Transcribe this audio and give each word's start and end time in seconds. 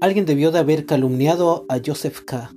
Alguien 0.00 0.24
debió 0.24 0.50
de 0.50 0.58
haber 0.58 0.86
calumniado 0.86 1.66
a 1.68 1.78
Joseph 1.84 2.20
K., 2.24 2.54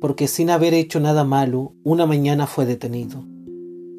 porque 0.00 0.26
sin 0.26 0.48
haber 0.48 0.72
hecho 0.72 1.00
nada 1.00 1.22
malo, 1.22 1.74
una 1.84 2.06
mañana 2.06 2.46
fue 2.46 2.64
detenido. 2.64 3.26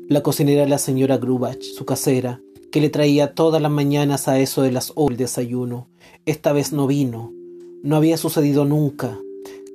La 0.10 0.24
cocinera 0.24 0.64
era 0.64 0.70
la 0.70 0.80
señora 0.80 1.18
Grubach, 1.18 1.62
su 1.62 1.86
casera, 1.86 2.42
que 2.72 2.82
le 2.82 2.90
traía 2.90 3.36
todas 3.36 3.62
las 3.62 3.72
mañanas 3.72 4.28
a 4.28 4.40
eso 4.40 4.64
de 4.64 4.72
las 4.72 4.92
horas 4.96 5.12
el 5.12 5.18
desayuno. 5.18 5.88
Esta 6.26 6.52
vez 6.52 6.74
no 6.74 6.88
vino. 6.88 7.32
No 7.84 7.96
había 7.96 8.18
sucedido 8.18 8.66
nunca. 8.66 9.20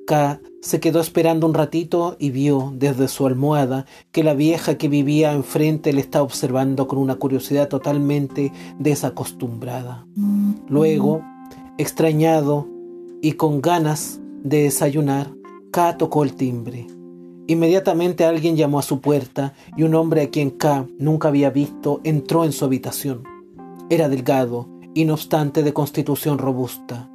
K 0.05 0.41
se 0.61 0.80
quedó 0.80 1.01
esperando 1.01 1.46
un 1.46 1.55
ratito 1.55 2.17
y 2.19 2.30
vio 2.30 2.73
desde 2.75 3.07
su 3.07 3.29
almohada 3.29 3.87
que 4.11 4.25
la 4.25 4.35
vieja 4.35 4.77
que 4.77 4.89
vivía 4.89 5.35
enfrente 5.35 5.93
le 5.93 6.01
estaba 6.01 6.24
observando 6.24 6.88
con 6.88 6.99
una 6.99 7.15
curiosidad 7.15 7.69
totalmente 7.69 8.52
desacostumbrada. 8.80 10.05
Luego, 10.69 11.23
extrañado 11.79 12.66
y 13.21 13.33
con 13.33 13.61
ganas 13.61 14.21
de 14.43 14.65
desayunar, 14.65 15.33
K 15.71 15.97
tocó 15.99 16.25
el 16.25 16.35
timbre. 16.35 16.87
Inmediatamente 17.47 18.25
alguien 18.25 18.57
llamó 18.57 18.79
a 18.79 18.83
su 18.83 19.01
puerta 19.01 19.55
y 19.77 19.83
un 19.83 19.95
hombre 19.95 20.23
a 20.23 20.31
quien 20.31 20.51
K 20.51 20.87
nunca 20.99 21.29
había 21.29 21.51
visto 21.51 22.01
entró 22.05 22.45
en 22.45 22.53
su 22.53 22.65
habitación. 22.65 23.25
Era 23.91 24.09
delgado 24.09 24.69
y 24.95 25.05
no 25.05 25.15
obstante 25.15 25.63
de 25.63 25.73
constitución 25.73 26.39
robusta. 26.39 27.11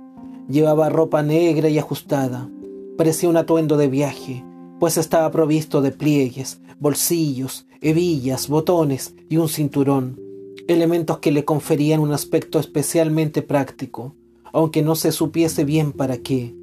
Llevaba 0.50 0.90
ropa 0.90 1.22
negra 1.22 1.70
y 1.70 1.78
ajustada. 1.78 2.50
Parecía 2.98 3.30
un 3.30 3.38
atuendo 3.38 3.78
de 3.78 3.88
viaje, 3.88 4.44
pues 4.80 4.98
estaba 4.98 5.32
provisto 5.32 5.82
de 5.82 5.92
pliegues, 5.92 6.62
bolsillos, 6.80 7.68
hebillas, 7.82 8.50
botones 8.50 9.16
y 9.30 9.38
un 9.38 9.50
cinturón, 9.50 10.20
elementos 10.68 11.20
que 11.20 11.32
le 11.32 11.45
conferían 11.45 12.00
un 12.00 12.12
aspecto 12.12 12.60
especialmente 12.60 13.42
práctico, 13.42 14.16
aunque 14.54 14.82
no 14.82 14.96
se 14.96 15.12
supiese 15.12 15.66
bien 15.66 15.92
para 15.92 16.18
qué. 16.18 16.56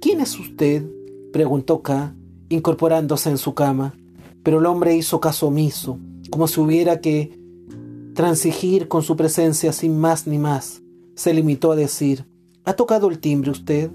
¿Quién 0.00 0.20
es 0.20 0.38
usted? 0.38 0.84
preguntó 1.32 1.82
K, 1.82 2.14
incorporándose 2.48 3.30
en 3.30 3.38
su 3.38 3.54
cama, 3.54 3.94
pero 4.42 4.58
el 4.58 4.66
hombre 4.66 4.96
hizo 4.96 5.20
caso 5.20 5.48
omiso, 5.48 5.98
como 6.30 6.48
si 6.48 6.60
hubiera 6.60 7.00
que 7.00 7.38
transigir 8.14 8.88
con 8.88 9.02
su 9.02 9.14
presencia 9.14 9.72
sin 9.72 9.98
más 9.98 10.26
ni 10.26 10.38
más. 10.38 10.82
Se 11.14 11.34
limitó 11.34 11.72
a 11.72 11.76
decir, 11.76 12.24
¿Ha 12.68 12.74
tocado 12.74 13.08
el 13.08 13.18
timbre 13.18 13.50
usted? 13.50 13.90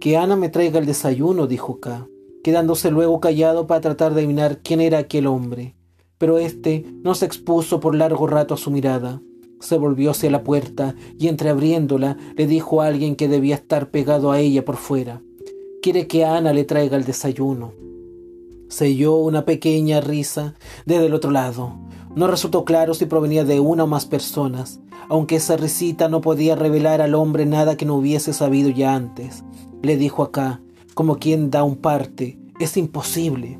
Que 0.00 0.16
Ana 0.16 0.34
me 0.34 0.48
traiga 0.48 0.78
el 0.78 0.86
desayuno, 0.86 1.46
dijo 1.46 1.80
K, 1.80 2.08
quedándose 2.42 2.90
luego 2.90 3.20
callado 3.20 3.66
para 3.66 3.82
tratar 3.82 4.14
de 4.14 4.20
adivinar 4.20 4.60
quién 4.62 4.80
era 4.80 4.96
aquel 4.96 5.26
hombre. 5.26 5.76
Pero 6.16 6.38
éste 6.38 6.86
no 7.02 7.14
se 7.14 7.26
expuso 7.26 7.78
por 7.78 7.94
largo 7.94 8.26
rato 8.26 8.54
a 8.54 8.56
su 8.56 8.70
mirada. 8.70 9.20
Se 9.60 9.78
volvió 9.78 10.10
hacia 10.10 10.30
la 10.30 10.42
puerta 10.42 10.94
y 11.18 11.28
entreabriéndola 11.28 12.16
le 12.36 12.46
dijo 12.46 12.80
a 12.80 12.86
alguien 12.86 13.14
que 13.14 13.28
debía 13.28 13.54
estar 13.54 13.90
pegado 13.90 14.32
a 14.32 14.40
ella 14.40 14.64
por 14.64 14.76
fuera. 14.76 15.22
Quiere 15.82 16.06
que 16.06 16.24
Ana 16.24 16.52
le 16.52 16.64
traiga 16.64 16.96
el 16.96 17.04
desayuno. 17.04 17.72
Se 18.68 18.86
oyó 18.86 19.16
una 19.16 19.44
pequeña 19.44 20.00
risa 20.00 20.54
desde 20.86 21.06
el 21.06 21.14
otro 21.14 21.30
lado. 21.30 21.78
No 22.14 22.26
resultó 22.26 22.64
claro 22.64 22.94
si 22.94 23.06
provenía 23.06 23.44
de 23.44 23.60
una 23.60 23.84
o 23.84 23.86
más 23.86 24.06
personas, 24.06 24.80
aunque 25.08 25.36
esa 25.36 25.56
risita 25.56 26.08
no 26.08 26.20
podía 26.20 26.56
revelar 26.56 27.00
al 27.00 27.14
hombre 27.14 27.46
nada 27.46 27.76
que 27.76 27.84
no 27.84 27.96
hubiese 27.96 28.32
sabido 28.32 28.70
ya 28.70 28.94
antes. 28.94 29.44
Le 29.82 29.96
dijo 29.96 30.22
acá, 30.22 30.60
como 30.94 31.18
quien 31.18 31.50
da 31.50 31.64
un 31.64 31.76
parte, 31.76 32.38
es 32.58 32.76
imposible. 32.76 33.58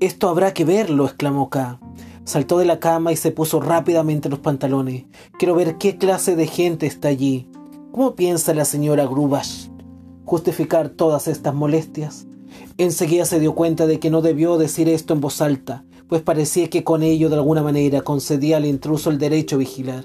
Esto 0.00 0.28
habrá 0.28 0.54
que 0.54 0.64
verlo, 0.64 1.04
exclamó 1.04 1.50
K. 1.50 1.80
Saltó 2.28 2.58
de 2.58 2.66
la 2.66 2.78
cama 2.78 3.10
y 3.10 3.16
se 3.16 3.30
puso 3.30 3.58
rápidamente 3.58 4.28
los 4.28 4.40
pantalones. 4.40 5.06
Quiero 5.38 5.54
ver 5.54 5.78
qué 5.78 5.96
clase 5.96 6.36
de 6.36 6.46
gente 6.46 6.86
está 6.86 7.08
allí. 7.08 7.48
¿Cómo 7.90 8.14
piensa 8.14 8.52
la 8.52 8.66
señora 8.66 9.06
Grubash? 9.06 9.68
justificar 10.28 10.90
todas 10.90 11.26
estas 11.26 11.54
molestias. 11.54 12.26
Enseguida 12.76 13.24
se 13.24 13.40
dio 13.40 13.54
cuenta 13.54 13.86
de 13.86 13.98
que 13.98 14.10
no 14.10 14.20
debió 14.20 14.58
decir 14.58 14.86
esto 14.90 15.14
en 15.14 15.22
voz 15.22 15.40
alta, 15.40 15.86
pues 16.06 16.20
parecía 16.20 16.68
que 16.68 16.84
con 16.84 17.02
ello 17.02 17.30
de 17.30 17.36
alguna 17.36 17.62
manera 17.62 18.02
concedía 18.02 18.58
al 18.58 18.66
intruso 18.66 19.08
el 19.08 19.16
derecho 19.16 19.56
a 19.56 19.60
vigilar. 19.60 20.04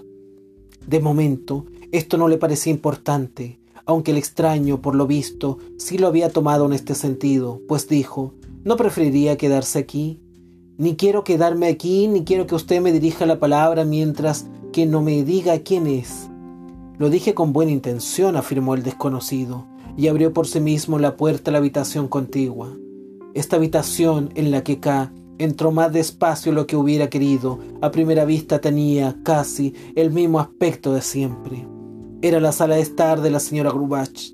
De 0.87 1.01
momento, 1.01 1.65
esto 1.91 2.17
no 2.17 2.29
le 2.29 2.37
parecía 2.37 2.71
importante, 2.71 3.59
aunque 3.85 4.11
el 4.11 4.17
extraño, 4.17 4.81
por 4.81 4.95
lo 4.95 5.07
visto, 5.07 5.57
sí 5.77 5.97
lo 5.97 6.07
había 6.07 6.29
tomado 6.29 6.67
en 6.67 6.73
este 6.73 6.95
sentido, 6.95 7.59
pues 7.67 7.89
dijo, 7.89 8.33
¿no 8.63 8.77
preferiría 8.77 9.35
quedarse 9.35 9.77
aquí? 9.77 10.21
Ni 10.77 10.95
quiero 10.95 11.23
quedarme 11.23 11.67
aquí, 11.67 12.07
ni 12.07 12.23
quiero 12.23 12.47
que 12.47 12.55
usted 12.55 12.81
me 12.81 12.91
dirija 12.91 13.27
la 13.27 13.39
palabra 13.39 13.85
mientras 13.85 14.47
que 14.71 14.87
no 14.87 15.01
me 15.03 15.23
diga 15.23 15.59
quién 15.59 15.85
es. 15.85 16.29
Lo 16.97 17.11
dije 17.11 17.35
con 17.35 17.53
buena 17.53 17.71
intención, 17.71 18.35
afirmó 18.35 18.73
el 18.73 18.81
desconocido, 18.81 19.67
y 19.97 20.07
abrió 20.07 20.33
por 20.33 20.47
sí 20.47 20.59
mismo 20.59 20.97
la 20.97 21.15
puerta 21.15 21.51
a 21.51 21.53
la 21.53 21.59
habitación 21.59 22.07
contigua. 22.07 22.75
Esta 23.35 23.57
habitación 23.57 24.31
en 24.33 24.49
la 24.49 24.63
que 24.63 24.79
K 24.79 25.11
entró 25.37 25.71
más 25.71 25.93
despacio 25.93 26.51
de 26.51 26.55
lo 26.55 26.65
que 26.65 26.75
hubiera 26.75 27.07
querido, 27.07 27.59
a 27.81 27.91
primera 27.91 28.25
vista 28.25 28.59
tenía 28.59 29.15
casi 29.23 29.75
el 29.95 30.09
mismo 30.11 30.39
aspecto 30.39 30.93
de 30.93 31.01
siempre. 31.01 31.67
Era 32.23 32.39
la 32.39 32.51
sala 32.51 32.75
de 32.75 32.81
estar 32.81 33.21
de 33.21 33.29
la 33.29 33.39
señora 33.39 33.69
Grubach. 33.69 34.33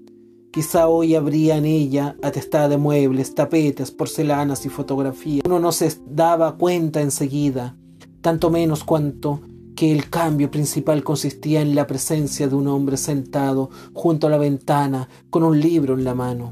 Quizá 0.52 0.88
hoy 0.88 1.14
habría 1.14 1.58
en 1.58 1.66
ella 1.66 2.16
atestada 2.24 2.70
de 2.70 2.78
muebles, 2.78 3.36
tapetes, 3.36 3.92
porcelanas 3.92 4.66
y 4.66 4.70
fotografías. 4.70 5.44
Uno 5.46 5.60
no 5.60 5.72
se 5.72 5.96
daba 6.08 6.58
cuenta 6.58 7.02
enseguida, 7.02 7.76
tanto 8.22 8.50
menos 8.50 8.84
cuanto 8.84 9.42
que 9.76 9.92
el 9.92 10.10
cambio 10.10 10.50
principal 10.50 11.04
consistía 11.04 11.62
en 11.62 11.76
la 11.76 11.86
presencia 11.86 12.48
de 12.48 12.56
un 12.56 12.68
hombre 12.68 12.98
sentado 12.98 13.70
junto 13.94 14.26
a 14.26 14.32
la 14.32 14.40
ventana 14.40 15.08
con 15.30 15.44
un 15.44 15.60
libro 15.60 15.94
en 15.94 16.04
la 16.04 16.16
mano. 16.16 16.52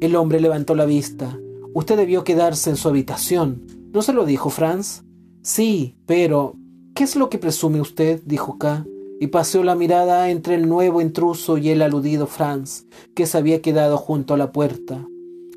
El 0.00 0.16
hombre 0.16 0.38
levantó 0.38 0.74
la 0.74 0.84
vista. 0.84 1.38
Usted 1.72 1.96
debió 1.96 2.24
quedarse 2.24 2.68
en 2.68 2.76
su 2.76 2.88
habitación. 2.88 3.64
¿No 3.92 4.02
se 4.02 4.12
lo 4.12 4.26
dijo 4.26 4.50
Franz? 4.50 5.02
Sí, 5.42 5.96
pero... 6.06 6.54
¿Qué 6.94 7.04
es 7.04 7.16
lo 7.16 7.30
que 7.30 7.38
presume 7.38 7.80
usted? 7.80 8.20
dijo 8.26 8.58
K, 8.58 8.84
y 9.20 9.26
paseó 9.26 9.62
la 9.62 9.76
mirada 9.76 10.30
entre 10.30 10.54
el 10.54 10.66
nuevo 10.66 11.02
intruso 11.02 11.58
y 11.58 11.68
el 11.68 11.82
aludido 11.82 12.26
Franz, 12.26 12.86
que 13.14 13.26
se 13.26 13.36
había 13.36 13.60
quedado 13.60 13.98
junto 13.98 14.32
a 14.32 14.38
la 14.38 14.50
puerta. 14.50 15.06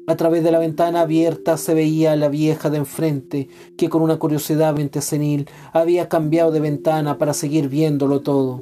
A 0.05 0.17
través 0.17 0.43
de 0.43 0.51
la 0.51 0.59
ventana 0.59 0.99
abierta 0.99 1.55
se 1.55 1.73
veía 1.73 2.11
a 2.11 2.17
la 2.17 2.27
vieja 2.27 2.69
de 2.69 2.77
enfrente, 2.77 3.47
que 3.77 3.87
con 3.87 4.01
una 4.01 4.17
curiosidad 4.17 4.75
senil 4.99 5.47
había 5.71 6.09
cambiado 6.09 6.51
de 6.51 6.59
ventana 6.59 7.17
para 7.17 7.33
seguir 7.33 7.69
viéndolo 7.69 8.19
todo. 8.19 8.61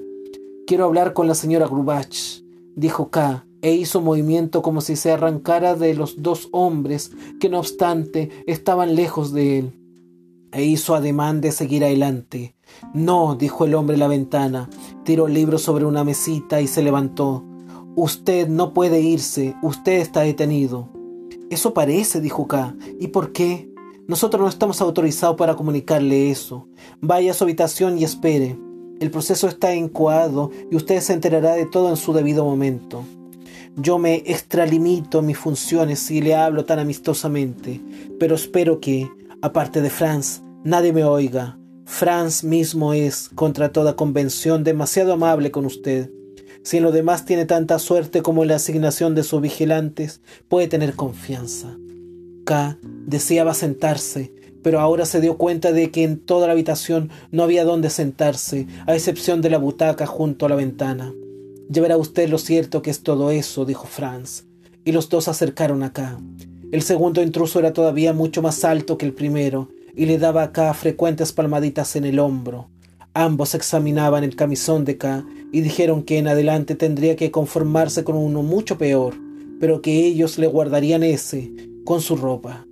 Quiero 0.68 0.86
hablar 0.86 1.14
con 1.14 1.28
la 1.28 1.34
señora 1.34 1.66
Grubach, 1.66 2.44
dijo 2.76 3.10
K, 3.10 3.44
e 3.64 3.74
hizo 3.74 4.02
movimiento 4.02 4.62
como 4.62 4.82
si 4.82 4.96
se 4.96 5.12
arrancara 5.12 5.76
de 5.76 5.96
los 5.96 6.22
dos 6.22 6.48
hombres 6.52 7.12
que 7.40 7.50
no 7.50 7.58
obstante 7.58 8.30
estaban 8.46 8.94
lejos 8.96 9.34
de 9.34 9.58
él. 9.58 9.72
E 10.52 10.64
hizo 10.64 10.94
ademán 10.94 11.42
de 11.42 11.52
seguir 11.52 11.84
adelante. 11.84 12.54
No, 12.94 13.36
dijo 13.36 13.66
el 13.66 13.76
hombre 13.76 13.96
en 13.96 14.00
la 14.00 14.08
ventana, 14.08 14.70
tiró 15.04 15.28
el 15.28 15.34
libro 15.34 15.58
sobre 15.58 15.86
una 15.86 16.04
mesita 16.04 16.62
y 16.62 16.68
se 16.68 16.82
levantó. 16.82 17.44
Usted 17.96 18.48
no 18.48 18.74
puede 18.74 19.02
irse, 19.02 19.56
usted 19.62 20.00
está 20.00 20.22
detenido. 20.22 20.90
Eso 21.50 21.74
parece, 21.74 22.22
dijo 22.22 22.48
K. 22.48 22.76
¿Y 23.00 23.09
por 23.09 23.34
qué? 23.34 23.70
Nosotros 24.08 24.42
no 24.42 24.48
estamos 24.48 24.82
autorizados 24.82 25.36
para 25.36 25.56
comunicarle 25.56 26.32
eso. 26.32 26.68
Vaya 27.02 27.32
a 27.32 27.34
su 27.34 27.44
habitación 27.44 27.98
y 27.98 28.04
espere. 28.04 28.58
El 29.00 29.12
proceso 29.12 29.48
está 29.48 29.74
encuado 29.74 30.52
y 30.70 30.76
usted 30.76 31.00
se 31.02 31.14
enterará 31.14 31.53
de 31.53 31.66
todo 31.66 31.90
en 31.90 31.98
su 31.98 32.14
debido 32.14 32.46
momento. 32.46 33.03
Yo 33.76 33.98
me 33.98 34.16
extralimito 34.26 35.22
mis 35.22 35.38
funciones 35.38 36.00
si 36.00 36.22
le 36.22 36.36
hablo 36.36 36.66
tan 36.66 36.80
amistosamente, 36.80 37.82
pero 38.20 38.36
espero 38.36 38.80
que, 38.80 39.09
aparte 39.42 39.82
de 39.82 39.90
Franz, 39.90 40.41
nadie 40.64 40.91
me 40.91 41.06
oiga. 41.06 41.58
Franz 41.91 42.46
mismo 42.46 42.93
es, 42.93 43.29
contra 43.35 43.73
toda 43.73 43.97
convención, 43.97 44.64
demasiado 44.64 45.11
amable 45.11 45.52
con 45.52 45.66
usted. 45.66 46.09
Si 46.64 46.78
en 46.78 46.84
lo 46.84 46.93
demás 46.93 47.26
tiene 47.26 47.46
tanta 47.46 47.79
suerte 47.79 48.22
como 48.22 48.46
la 48.46 48.55
asignación 48.55 49.14
de 49.14 49.23
sus 49.23 49.41
vigilantes, 49.41 50.22
puede 50.47 50.70
tener 50.70 50.96
confianza. 50.96 51.78
K 52.46 52.79
deseaba 53.05 53.53
sentarse, 53.53 54.34
pero 54.64 54.79
ahora 54.79 55.05
se 55.05 55.20
dio 55.20 55.38
cuenta 55.38 55.73
de 55.73 55.91
que 55.91 56.03
en 56.03 56.17
toda 56.17 56.47
la 56.47 56.53
habitación 56.53 57.09
no 57.29 57.43
había 57.43 57.66
dónde 57.66 57.90
sentarse, 57.90 58.67
a 58.87 58.96
excepción 58.96 59.41
de 59.41 59.49
la 59.49 59.58
butaca 59.58 60.08
junto 60.08 60.46
a 60.46 60.49
la 60.49 60.55
ventana. 60.55 61.14
Ya 61.67 61.82
verá 61.82 61.97
usted 61.97 62.29
lo 62.29 62.37
cierto 62.37 62.82
que 62.82 62.90
es 62.90 63.03
todo 63.03 63.32
eso, 63.32 63.66
dijo 63.66 63.85
Franz, 63.85 64.46
y 64.85 64.94
los 64.94 65.09
dos 65.09 65.26
se 65.26 65.32
acercaron 65.32 65.84
a 65.84 65.91
K. 65.91 66.20
El 66.72 66.84
segundo 66.84 67.22
intruso 67.22 67.59
era 67.59 67.73
todavía 67.73 68.14
mucho 68.14 68.41
más 68.41 68.64
alto 68.64 68.97
que 68.97 69.05
el 69.05 69.14
primero, 69.14 69.67
y 69.96 70.05
le 70.05 70.17
daba 70.17 70.52
a 70.53 70.73
frecuentes 70.73 71.34
palmaditas 71.34 71.96
en 71.96 72.05
el 72.05 72.20
hombro. 72.20 72.70
Ambos 73.14 73.55
examinaban 73.55 74.23
el 74.23 74.35
camisón 74.35 74.85
de 74.85 74.97
K 74.97 75.26
y 75.52 75.61
dijeron 75.61 76.03
que 76.03 76.17
en 76.17 76.28
adelante 76.28 76.76
tendría 76.76 77.16
que 77.16 77.29
conformarse 77.29 78.03
con 78.03 78.16
uno 78.16 78.41
mucho 78.41 78.78
peor, 78.78 79.16
pero 79.59 79.82
que 79.82 80.05
ellos 80.05 80.38
le 80.38 80.47
guardarían 80.47 81.03
ese 81.03 81.52
con 81.84 82.02
su 82.02 82.16
ropa. 82.16 82.66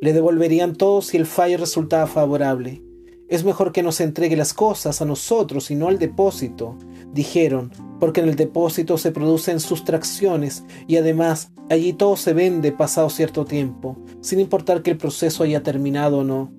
Le 0.00 0.12
devolverían 0.12 0.74
todo 0.74 1.00
si 1.00 1.16
el 1.16 1.26
fallo 1.26 1.58
resultaba 1.58 2.06
favorable. 2.06 2.82
Es 3.28 3.44
mejor 3.44 3.72
que 3.72 3.82
nos 3.82 4.00
entregue 4.00 4.36
las 4.36 4.52
cosas 4.52 5.00
a 5.00 5.04
nosotros 5.04 5.70
y 5.70 5.76
no 5.76 5.88
al 5.88 5.98
depósito, 5.98 6.76
dijeron, 7.12 7.70
porque 8.00 8.20
en 8.20 8.28
el 8.28 8.36
depósito 8.36 8.98
se 8.98 9.12
producen 9.12 9.60
sustracciones 9.60 10.64
y 10.86 10.96
además 10.96 11.50
allí 11.70 11.92
todo 11.92 12.16
se 12.16 12.34
vende 12.34 12.72
pasado 12.72 13.08
cierto 13.08 13.44
tiempo, 13.44 13.96
sin 14.20 14.40
importar 14.40 14.82
que 14.82 14.90
el 14.90 14.98
proceso 14.98 15.44
haya 15.44 15.62
terminado 15.62 16.18
o 16.18 16.24
no. 16.24 16.52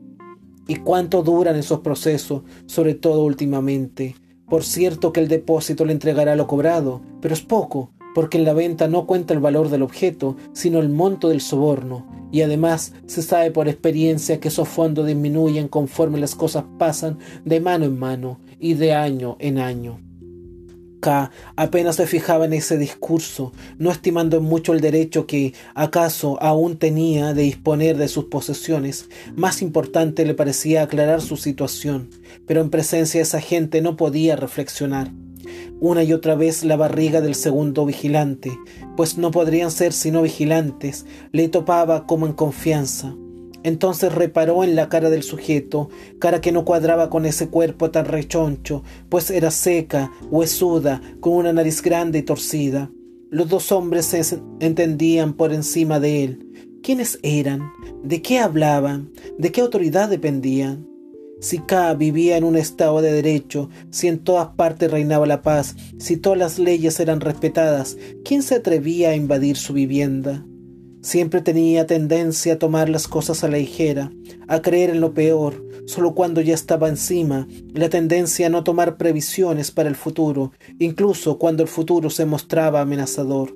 ¿Y 0.67 0.77
cuánto 0.77 1.21
duran 1.21 1.55
esos 1.55 1.81
procesos, 1.81 2.43
sobre 2.65 2.95
todo 2.95 3.23
últimamente? 3.23 4.15
Por 4.49 4.63
cierto 4.63 5.11
que 5.11 5.19
el 5.19 5.27
depósito 5.27 5.85
le 5.85 5.93
entregará 5.93 6.35
lo 6.35 6.47
cobrado, 6.47 7.01
pero 7.21 7.33
es 7.33 7.41
poco, 7.41 7.91
porque 8.13 8.37
en 8.37 8.45
la 8.45 8.53
venta 8.53 8.87
no 8.87 9.05
cuenta 9.05 9.33
el 9.33 9.39
valor 9.39 9.69
del 9.69 9.81
objeto, 9.81 10.37
sino 10.53 10.79
el 10.79 10.89
monto 10.89 11.29
del 11.29 11.41
soborno, 11.41 12.07
y 12.31 12.41
además 12.41 12.93
se 13.05 13.21
sabe 13.21 13.51
por 13.51 13.67
experiencia 13.67 14.39
que 14.39 14.47
esos 14.47 14.67
fondos 14.67 15.05
disminuyen 15.05 15.67
conforme 15.67 16.19
las 16.19 16.35
cosas 16.35 16.65
pasan 16.77 17.19
de 17.43 17.59
mano 17.59 17.85
en 17.85 17.97
mano 17.99 18.39
y 18.59 18.75
de 18.75 18.93
año 18.93 19.35
en 19.39 19.59
año 19.59 20.04
apenas 21.55 21.95
se 21.95 22.07
fijaba 22.07 22.45
en 22.45 22.53
ese 22.53 22.77
discurso, 22.77 23.53
no 23.77 23.91
estimando 23.91 24.41
mucho 24.41 24.73
el 24.73 24.81
derecho 24.81 25.27
que 25.27 25.53
acaso 25.73 26.41
aún 26.41 26.77
tenía 26.77 27.33
de 27.33 27.43
disponer 27.43 27.97
de 27.97 28.07
sus 28.07 28.25
posesiones. 28.25 29.09
Más 29.35 29.61
importante 29.61 30.25
le 30.25 30.33
parecía 30.33 30.83
aclarar 30.83 31.21
su 31.21 31.37
situación, 31.37 32.09
pero 32.47 32.61
en 32.61 32.69
presencia 32.69 33.19
de 33.19 33.23
esa 33.23 33.41
gente 33.41 33.81
no 33.81 33.95
podía 33.95 34.35
reflexionar. 34.35 35.11
Una 35.79 36.03
y 36.03 36.13
otra 36.13 36.35
vez 36.35 36.63
la 36.63 36.75
barriga 36.75 37.21
del 37.21 37.35
segundo 37.35 37.85
vigilante, 37.85 38.57
pues 38.95 39.17
no 39.17 39.31
podrían 39.31 39.71
ser 39.71 39.93
sino 39.93 40.21
vigilantes, 40.21 41.05
le 41.31 41.49
topaba 41.49 42.07
como 42.07 42.25
en 42.25 42.33
confianza. 42.33 43.13
Entonces 43.65 44.13
reparó 44.13 44.63
en 44.63 44.75
la 44.75 44.89
cara 44.89 45.09
del 45.09 45.23
sujeto, 45.23 45.89
cara 46.19 46.39
que 46.39 46.51
no 46.51 46.65
cuadraba 46.65 47.09
con 47.09 47.25
ese 47.25 47.47
cuerpo 47.47 47.89
tan 47.89 48.05
rechoncho, 48.05 48.83
pues 49.09 49.31
era 49.31 49.49
seca, 49.49 50.11
huesuda, 50.29 51.01
con 51.19 51.33
una 51.33 51.51
nariz 51.51 51.81
grande 51.81 52.19
y 52.19 52.21
torcida. 52.21 52.91
Los 53.31 53.49
dos 53.49 53.71
hombres 53.71 54.05
se 54.05 54.21
entendían 54.59 55.33
por 55.33 55.51
encima 55.51 55.99
de 55.99 56.23
él. 56.23 56.79
¿Quiénes 56.83 57.17
eran? 57.23 57.71
¿De 58.03 58.21
qué 58.21 58.37
hablaban? 58.37 59.11
¿De 59.39 59.51
qué 59.51 59.61
autoridad 59.61 60.09
dependían? 60.09 60.87
Si 61.41 61.57
K 61.57 61.95
vivía 61.95 62.37
en 62.37 62.43
un 62.43 62.57
estado 62.57 63.01
de 63.01 63.11
derecho, 63.11 63.71
si 63.89 64.07
en 64.07 64.19
todas 64.19 64.49
partes 64.49 64.91
reinaba 64.91 65.25
la 65.25 65.41
paz, 65.41 65.75
si 65.97 66.17
todas 66.17 66.37
las 66.37 66.59
leyes 66.59 66.99
eran 66.99 67.19
respetadas, 67.19 67.97
¿quién 68.23 68.43
se 68.43 68.53
atrevía 68.53 69.09
a 69.09 69.15
invadir 69.15 69.57
su 69.57 69.73
vivienda? 69.73 70.45
Siempre 71.05 71.39
tenía 71.41 71.85
tendencia 71.85 72.53
a 72.53 72.57
tomar 72.57 72.89
las 72.89 73.07
cosas 73.07 73.43
a 73.43 73.47
la 73.47 73.59
ligera, 73.59 74.11
a 74.47 74.63
creer 74.63 74.89
en 74.89 75.01
lo 75.01 75.13
peor, 75.13 75.63
solo 75.85 76.15
cuando 76.15 76.41
ya 76.41 76.55
estaba 76.55 76.89
encima, 76.89 77.47
la 77.75 77.89
tendencia 77.89 78.47
a 78.47 78.49
no 78.49 78.63
tomar 78.63 78.97
previsiones 78.97 79.69
para 79.69 79.87
el 79.87 79.95
futuro, 79.95 80.51
incluso 80.79 81.37
cuando 81.37 81.61
el 81.61 81.69
futuro 81.69 82.09
se 82.09 82.25
mostraba 82.25 82.81
amenazador. 82.81 83.55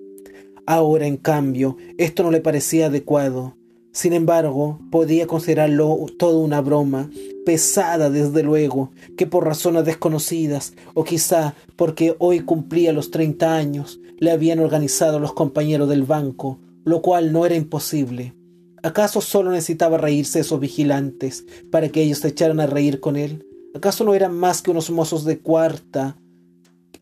Ahora, 0.67 1.07
en 1.07 1.17
cambio, 1.17 1.75
esto 1.97 2.21
no 2.21 2.29
le 2.29 2.39
parecía 2.39 2.85
adecuado. 2.85 3.57
Sin 3.91 4.13
embargo, 4.13 4.79
podía 4.91 5.25
considerarlo 5.25 6.05
todo 6.19 6.41
una 6.41 6.61
broma, 6.61 7.09
pesada 7.47 8.11
desde 8.11 8.43
luego, 8.43 8.91
que 9.17 9.25
por 9.25 9.45
razones 9.45 9.85
desconocidas, 9.85 10.73
o 10.93 11.03
quizá 11.03 11.55
porque 11.75 12.15
hoy 12.19 12.41
cumplía 12.41 12.93
los 12.93 13.09
treinta 13.09 13.55
años, 13.55 13.99
le 14.19 14.29
habían 14.29 14.59
organizado 14.59 15.17
los 15.17 15.33
compañeros 15.33 15.89
del 15.89 16.03
banco, 16.03 16.59
lo 16.83 17.01
cual 17.01 17.31
no 17.31 17.45
era 17.45 17.55
imposible. 17.55 18.35
¿Acaso 18.83 19.21
solo 19.21 19.51
necesitaba 19.51 19.97
reírse 19.97 20.39
esos 20.39 20.59
vigilantes 20.59 21.45
para 21.71 21.89
que 21.89 22.01
ellos 22.01 22.19
se 22.19 22.29
echaran 22.29 22.59
a 22.59 22.67
reír 22.67 22.99
con 22.99 23.15
él? 23.17 23.45
¿Acaso 23.75 24.03
no 24.03 24.13
eran 24.13 24.33
más 24.33 24.61
que 24.61 24.71
unos 24.71 24.89
mozos 24.89 25.25
de 25.25 25.39
cuarta 25.39 26.17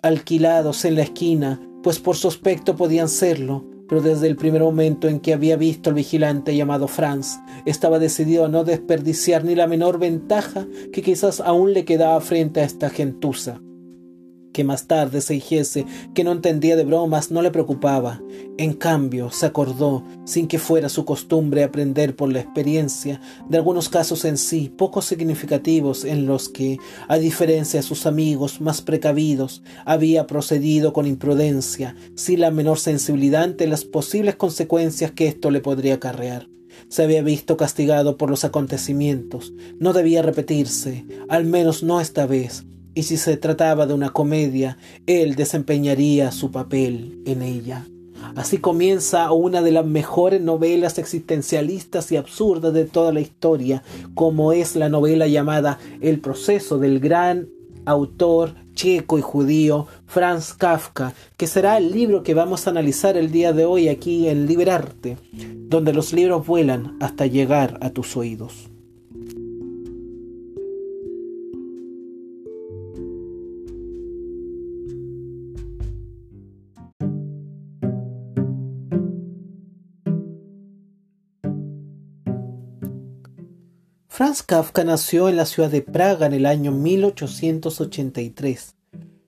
alquilados 0.01 0.85
en 0.85 0.95
la 0.95 1.03
esquina, 1.03 1.62
pues 1.83 2.00
por 2.00 2.15
su 2.15 2.33
podían 2.77 3.09
serlo, 3.09 3.65
pero 3.88 4.01
desde 4.01 4.27
el 4.27 4.35
primer 4.35 4.62
momento 4.62 5.07
en 5.07 5.19
que 5.19 5.33
había 5.33 5.56
visto 5.56 5.89
al 5.89 5.95
vigilante 5.95 6.56
llamado 6.56 6.88
Franz, 6.88 7.38
estaba 7.65 8.00
decidido 8.00 8.45
a 8.45 8.50
no 8.50 8.63
desperdiciar 8.63 9.44
ni 9.44 9.56
la 9.56 9.68
menor 9.68 9.97
ventaja 10.00 10.68
que 10.91 11.01
quizás 11.01 11.39
aún 11.39 11.74
le 11.74 11.85
quedaba 11.85 12.19
frente 12.21 12.62
a 12.62 12.65
esta 12.65 12.89
gentuza 12.89 13.62
que 14.57 14.63
más 14.63 14.88
tarde 14.88 15.21
se 15.21 15.36
dijese 15.36 15.86
que 16.15 16.24
no 16.24 16.31
entendía 16.31 16.75
de 16.75 16.83
bromas 16.83 17.30
no 17.30 17.44
le 17.44 17.51
preocupaba. 17.51 18.24
En 18.57 18.74
cambio, 18.74 19.30
se 19.30 19.45
acordó, 19.45 20.04
sin 20.25 20.48
que 20.48 20.57
fuera 20.57 20.89
su 20.89 21.06
costumbre 21.06 21.63
aprender 21.63 22.15
por 22.15 22.33
la 22.33 22.39
experiencia, 22.39 23.21
de 23.48 23.57
algunos 23.57 23.88
casos 23.88 24.25
en 24.25 24.36
sí 24.36 24.74
poco 24.75 25.04
significativos 25.04 26.06
en 26.06 26.25
los 26.25 26.50
que, 26.50 26.80
a 27.07 27.19
diferencia 27.19 27.81
de 27.81 27.86
sus 27.86 28.07
amigos 28.07 28.59
más 28.59 28.81
precavidos, 28.81 29.62
había 29.86 30.25
procedido 30.25 30.92
con 30.92 31.06
imprudencia, 31.06 31.95
sin 32.15 32.39
la 32.39 32.50
menor 32.50 32.80
sensibilidad 32.80 33.44
ante 33.44 33.68
las 33.68 33.86
posibles 33.86 34.38
consecuencias 34.38 35.12
que 35.12 35.27
esto 35.27 35.51
le 35.51 35.60
podría 35.60 35.94
acarrear 35.94 36.48
se 36.89 37.03
había 37.03 37.24
visto 37.24 37.57
castigado 37.57 38.18
por 38.18 38.30
los 38.30 38.45
acontecimientos. 38.45 39.51
No 39.80 39.94
debía 39.94 40.21
repetirse, 40.21 41.06
al 41.27 41.44
menos 41.44 41.81
no 41.81 42.00
esta 42.00 42.27
vez 42.27 42.65
y 42.98 43.04
si 43.04 43.18
se 43.18 43.38
trataba 43.38 43.86
de 43.86 43.94
una 43.94 44.10
comedia, 44.10 44.80
él 45.06 45.36
desempeñaría 45.36 46.32
su 46.32 46.50
papel 46.50 47.22
en 47.28 47.44
ella. 47.44 47.86
Así 48.36 48.58
comienza 48.58 49.32
una 49.32 49.62
de 49.62 49.72
las 49.72 49.86
mejores 49.86 50.42
novelas 50.42 50.98
existencialistas 50.98 52.12
y 52.12 52.18
absurdas 52.18 52.74
de 52.74 52.86
toda 52.86 53.14
la 53.14 53.20
historia, 53.20 53.84
como 54.16 54.52
es 54.52 54.76
la 54.76 54.90
novela 54.90 55.28
llamada 55.28 55.78
El 56.02 56.22
proceso 56.22 56.80
del 56.80 57.00
gran 57.00 57.50
autor 57.86 58.56
checo 58.74 59.20
y 59.20 59.22
judío 59.22 59.86
Franz 60.08 60.54
Kafka, 60.54 61.14
que 61.38 61.46
será 61.46 61.78
el 61.78 61.92
libro 61.92 62.24
que 62.24 62.34
vamos 62.34 62.66
a 62.66 62.72
analizar 62.72 63.16
el 63.16 63.32
día 63.32 63.54
de 63.54 63.66
hoy 63.66 63.90
aquí 63.90 64.28
en 64.28 64.48
Liberarte, 64.48 65.20
donde 65.70 65.94
los 65.94 66.14
libros 66.14 66.48
vuelan 66.48 66.98
hasta 67.00 67.28
llegar 67.28 67.78
a 67.80 67.92
tus 67.92 68.18
oídos. 68.18 68.72
Franz 84.18 84.42
Kafka 84.42 84.84
nació 84.84 85.30
en 85.30 85.36
la 85.36 85.46
ciudad 85.46 85.69
de 85.69 85.84
Praga 85.84 86.25
en 86.25 86.34
el 86.34 86.48
año 86.48 86.72
1883. 86.72 88.74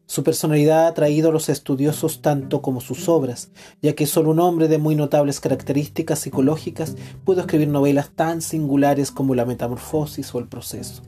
Su 0.07 0.23
personalidad 0.23 0.85
ha 0.85 0.87
atraído 0.87 1.29
a 1.29 1.31
los 1.31 1.47
estudiosos 1.47 2.23
tanto 2.23 2.63
como 2.63 2.81
sus 2.81 3.07
obras, 3.07 3.51
ya 3.83 3.93
que 3.93 4.07
solo 4.07 4.31
un 4.31 4.39
hombre 4.39 4.67
de 4.67 4.79
muy 4.79 4.95
notables 4.95 5.39
características 5.41 6.17
psicológicas 6.17 6.95
pudo 7.23 7.41
escribir 7.41 7.67
novelas 7.67 8.09
tan 8.15 8.41
singulares 8.41 9.11
como 9.11 9.35
La 9.35 9.45
Metamorfosis 9.45 10.33
o 10.33 10.39
El 10.39 10.47
Proceso. 10.47 11.03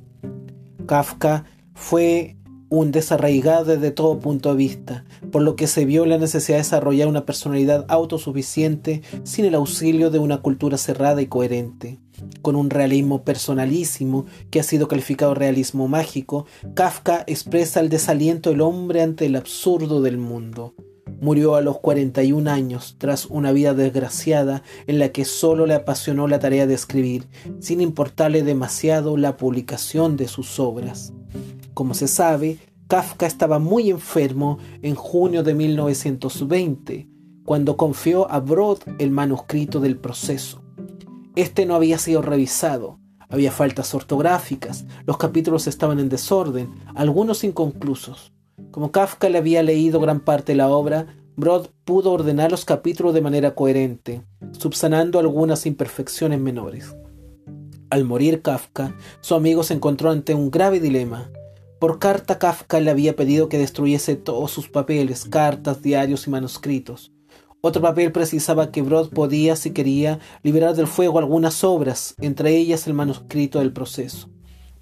Kafka 0.85 1.45
fue 1.73 2.37
un 2.71 2.91
desarraigado 2.91 3.65
desde 3.65 3.91
todo 3.91 4.19
punto 4.19 4.49
de 4.49 4.55
vista, 4.55 5.03
por 5.29 5.41
lo 5.41 5.57
que 5.57 5.67
se 5.67 5.83
vio 5.83 6.05
la 6.05 6.17
necesidad 6.17 6.57
de 6.57 6.63
desarrollar 6.63 7.09
una 7.09 7.25
personalidad 7.25 7.85
autosuficiente 7.89 9.01
sin 9.25 9.43
el 9.43 9.55
auxilio 9.55 10.09
de 10.09 10.19
una 10.19 10.41
cultura 10.41 10.77
cerrada 10.77 11.21
y 11.21 11.27
coherente. 11.27 11.99
Con 12.41 12.55
un 12.55 12.69
realismo 12.69 13.25
personalísimo 13.25 14.25
que 14.49 14.61
ha 14.61 14.63
sido 14.63 14.87
calificado 14.87 15.33
realismo 15.33 15.89
mágico, 15.89 16.45
Kafka 16.73 17.25
expresa 17.27 17.81
el 17.81 17.89
desaliento 17.89 18.51
del 18.51 18.61
hombre 18.61 19.01
ante 19.01 19.25
el 19.25 19.35
absurdo 19.35 20.01
del 20.01 20.17
mundo. 20.17 20.73
Murió 21.19 21.55
a 21.55 21.61
los 21.61 21.79
41 21.79 22.49
años 22.49 22.95
tras 22.97 23.25
una 23.25 23.51
vida 23.51 23.73
desgraciada 23.73 24.63
en 24.87 24.97
la 24.97 25.09
que 25.09 25.25
solo 25.25 25.65
le 25.65 25.73
apasionó 25.73 26.29
la 26.29 26.39
tarea 26.39 26.67
de 26.67 26.75
escribir, 26.75 27.27
sin 27.59 27.81
importarle 27.81 28.43
demasiado 28.43 29.17
la 29.17 29.35
publicación 29.35 30.15
de 30.15 30.29
sus 30.29 30.57
obras. 30.57 31.11
Como 31.73 31.93
se 31.93 32.07
sabe, 32.07 32.59
Kafka 32.87 33.25
estaba 33.25 33.59
muy 33.59 33.89
enfermo 33.89 34.57
en 34.81 34.95
junio 34.95 35.43
de 35.43 35.53
1920, 35.53 37.07
cuando 37.45 37.77
confió 37.77 38.29
a 38.29 38.39
Brod 38.39 38.79
el 38.99 39.11
manuscrito 39.11 39.79
del 39.79 39.97
proceso. 39.97 40.61
Este 41.35 41.65
no 41.65 41.75
había 41.75 41.97
sido 41.97 42.21
revisado, 42.21 42.99
había 43.29 43.51
faltas 43.51 43.95
ortográficas, 43.95 44.85
los 45.05 45.17
capítulos 45.17 45.67
estaban 45.67 45.99
en 45.99 46.09
desorden, 46.09 46.69
algunos 46.93 47.45
inconclusos. 47.45 48.33
Como 48.71 48.91
Kafka 48.91 49.29
le 49.29 49.37
había 49.37 49.63
leído 49.63 50.01
gran 50.01 50.19
parte 50.19 50.51
de 50.51 50.57
la 50.57 50.67
obra, 50.67 51.07
Brod 51.37 51.67
pudo 51.85 52.11
ordenar 52.11 52.51
los 52.51 52.65
capítulos 52.65 53.13
de 53.13 53.21
manera 53.21 53.55
coherente, 53.55 54.21
subsanando 54.51 55.17
algunas 55.17 55.65
imperfecciones 55.65 56.41
menores. 56.41 56.93
Al 57.89 58.03
morir 58.03 58.41
Kafka, 58.41 58.95
su 59.21 59.35
amigo 59.35 59.63
se 59.63 59.73
encontró 59.73 60.11
ante 60.11 60.35
un 60.35 60.51
grave 60.51 60.81
dilema. 60.81 61.31
Por 61.81 61.97
carta 61.97 62.37
Kafka 62.37 62.79
le 62.79 62.91
había 62.91 63.15
pedido 63.15 63.49
que 63.49 63.57
destruyese 63.57 64.15
todos 64.15 64.51
sus 64.51 64.69
papeles, 64.69 65.25
cartas, 65.25 65.81
diarios 65.81 66.27
y 66.27 66.29
manuscritos. 66.29 67.11
Otro 67.59 67.81
papel 67.81 68.11
precisaba 68.11 68.71
que 68.71 68.83
Brod 68.83 69.09
podía, 69.09 69.55
si 69.55 69.71
quería, 69.71 70.19
liberar 70.43 70.75
del 70.75 70.85
fuego 70.85 71.17
algunas 71.17 71.63
obras, 71.63 72.13
entre 72.21 72.55
ellas 72.55 72.85
el 72.85 72.93
manuscrito 72.93 73.57
del 73.57 73.73
proceso. 73.73 74.29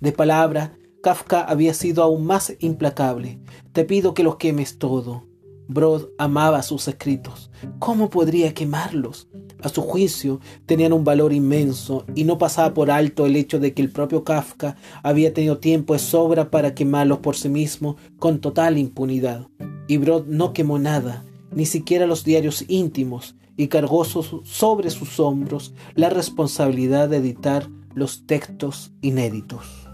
De 0.02 0.12
palabra, 0.12 0.78
Kafka 1.02 1.40
había 1.40 1.74
sido 1.74 2.04
aún 2.04 2.26
más 2.26 2.54
implacable. 2.60 3.40
Te 3.72 3.86
pido 3.86 4.14
que 4.14 4.24
los 4.24 4.36
quemes 4.36 4.78
todo. 4.78 5.29
Brod 5.70 6.08
amaba 6.18 6.64
sus 6.64 6.88
escritos. 6.88 7.52
¿Cómo 7.78 8.10
podría 8.10 8.56
quemarlos? 8.56 9.28
A 9.62 9.70
su 9.70 9.84
juicio, 9.84 10.40
tenían 10.66 10.94
un 10.94 11.04
valor 11.04 11.32
inmenso 11.32 12.06
y 12.16 12.24
no 12.24 12.40
pasaba 12.40 12.74
por 12.74 12.90
alto 12.90 13.28
el 13.28 13.36
hecho 13.36 13.60
de 13.60 13.76
que 13.76 13.84
el 13.84 13.92
propio 13.92 14.24
Kafka 14.24 14.78
había 15.04 15.32
tenido 15.32 15.60
tiempo 15.60 15.94
de 15.94 16.00
sobra 16.00 16.50
para 16.50 16.74
quemarlos 16.74 17.20
por 17.20 17.36
sí 17.36 17.50
mismo 17.50 17.98
con 18.18 18.40
total 18.40 18.80
impunidad. 18.80 19.48
Y 19.88 19.98
Brod 19.98 20.26
no 20.26 20.54
quemó 20.54 20.80
nada, 20.80 21.24
ni 21.54 21.68
siquiera 21.68 22.08
los 22.08 22.24
diarios 22.24 22.66
íntimos, 22.68 23.36
y 23.56 23.68
cargó 23.68 24.06
sobre 24.06 24.90
sus 24.90 25.20
hombros 25.20 25.76
la 25.94 26.10
responsabilidad 26.10 27.10
de 27.10 27.18
editar 27.18 27.70
los 27.94 28.26
textos 28.26 28.92
inéditos. 29.02 29.89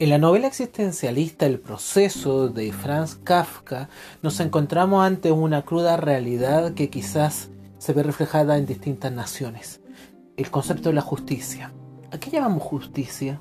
En 0.00 0.10
la 0.10 0.18
novela 0.18 0.48
existencialista 0.48 1.46
El 1.46 1.60
proceso 1.60 2.48
de 2.48 2.72
Franz 2.72 3.14
Kafka 3.14 3.88
nos 4.22 4.40
encontramos 4.40 5.06
ante 5.06 5.30
una 5.30 5.62
cruda 5.62 5.96
realidad 5.96 6.74
que 6.74 6.90
quizás 6.90 7.50
se 7.78 7.92
ve 7.92 8.02
reflejada 8.02 8.58
en 8.58 8.66
distintas 8.66 9.12
naciones. 9.12 9.80
El 10.36 10.50
concepto 10.50 10.88
de 10.88 10.96
la 10.96 11.00
justicia. 11.00 11.72
¿A 12.10 12.18
qué 12.18 12.32
llamamos 12.32 12.64
justicia? 12.64 13.40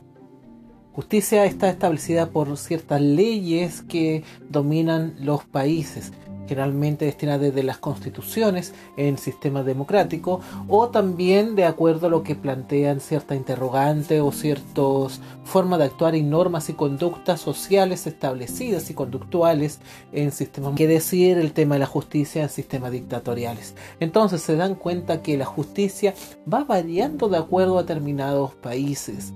Justicia 0.92 1.44
está 1.46 1.70
establecida 1.70 2.30
por 2.30 2.56
ciertas 2.56 3.02
leyes 3.02 3.82
que 3.82 4.24
dominan 4.48 5.16
los 5.20 5.46
países 5.46 6.14
generalmente 6.48 7.06
destinada 7.06 7.40
desde 7.40 7.64
las 7.64 7.78
constituciones 7.78 8.74
en 8.98 9.18
sistema 9.18 9.64
democrático 9.64 10.42
o 10.68 10.90
también 10.90 11.56
de 11.56 11.66
acuerdo 11.66 12.08
a 12.08 12.10
lo 12.10 12.24
que 12.24 12.36
plantean 12.36 13.00
cierta 13.00 13.36
interrogante 13.36 14.22
o 14.22 14.32
ciertas 14.32 15.22
formas 15.44 15.80
de 15.80 15.86
actuar 15.86 16.16
y 16.16 16.24
normas 16.24 16.70
y 16.70 16.74
conductas 16.74 17.42
sociales 17.42 18.08
establecidas 18.08 18.90
y 18.90 18.94
conductuales 18.94 19.80
en 20.12 20.32
sistemas 20.32 20.76
que 20.76 20.88
decir 20.88 21.38
el 21.38 21.54
tema 21.54 21.76
de 21.76 21.80
la 21.80 21.86
justicia 21.86 22.44
en 22.44 22.50
sistemas 22.50 22.92
dictatoriales. 22.92 23.76
Entonces 24.00 24.42
se 24.42 24.56
dan 24.56 24.76
cuenta 24.76 25.22
que 25.22 25.38
la 25.38 25.46
justicia 25.46 26.14
va 26.52 26.64
variando 26.64 27.30
de 27.30 27.38
acuerdo 27.38 27.78
a 27.78 27.84
determinados 27.84 28.54
países 28.56 29.34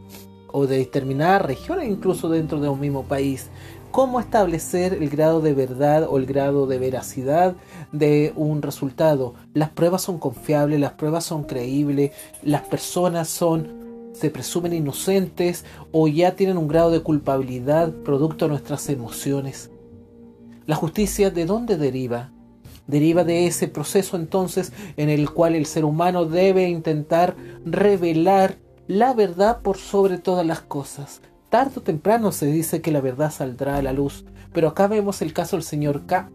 o 0.52 0.66
de 0.66 0.78
determinadas 0.78 1.42
regiones 1.42 1.90
incluso 1.90 2.30
dentro 2.30 2.60
de 2.60 2.70
un 2.70 2.80
mismo 2.80 3.04
país 3.04 3.50
cómo 3.98 4.20
establecer 4.20 4.94
el 4.94 5.10
grado 5.10 5.42
de 5.42 5.56
verdad 5.56 6.06
o 6.08 6.20
el 6.20 6.28
grado 6.28 6.68
de 6.68 6.78
veracidad 6.78 7.56
de 7.92 8.32
un 8.36 8.62
resultado. 8.62 9.34
Las 9.56 9.72
pruebas 9.72 10.04
son 10.04 10.20
confiables, 10.20 10.80
las 10.80 10.92
pruebas 10.92 11.26
son 11.26 11.46
creíbles, 11.46 12.12
las 12.44 12.62
personas 12.62 13.28
son 13.28 14.12
se 14.14 14.30
presumen 14.30 14.74
inocentes 14.74 15.66
o 15.92 16.08
ya 16.08 16.36
tienen 16.36 16.60
un 16.60 16.68
grado 16.68 16.92
de 16.92 17.02
culpabilidad 17.02 17.92
producto 17.92 18.46
de 18.46 18.50
nuestras 18.50 18.88
emociones. 18.90 19.72
La 20.68 20.76
justicia 20.76 21.32
de 21.32 21.48
dónde 21.48 21.76
deriva? 21.76 22.30
Deriva 22.86 23.24
de 23.24 23.48
ese 23.48 23.68
proceso 23.68 24.16
entonces 24.16 24.74
en 24.98 25.10
el 25.10 25.32
cual 25.32 25.56
el 25.56 25.66
ser 25.66 25.86
humano 25.86 26.26
debe 26.26 26.70
intentar 26.70 27.36
revelar 27.66 28.60
la 28.86 29.16
verdad 29.16 29.64
por 29.64 29.78
sobre 29.78 30.20
todas 30.20 30.46
las 30.46 30.62
cosas, 30.62 31.22
tarde 31.50 31.74
o 31.78 31.82
temprano 31.82 32.32
se 32.32 32.48
dice 32.48 32.82
que 32.82 32.92
la 32.92 33.02
verdad 33.02 33.32
saldrá 33.32 33.78
a 33.78 33.82
la 33.82 33.94
luz. 33.94 34.26
Pero 34.54 34.70
acá 34.70 34.88
vemos 34.88 35.22
el 35.22 35.34
caso 35.34 35.56
del 35.56 35.64
señor 35.64 36.06
K, 36.06 36.30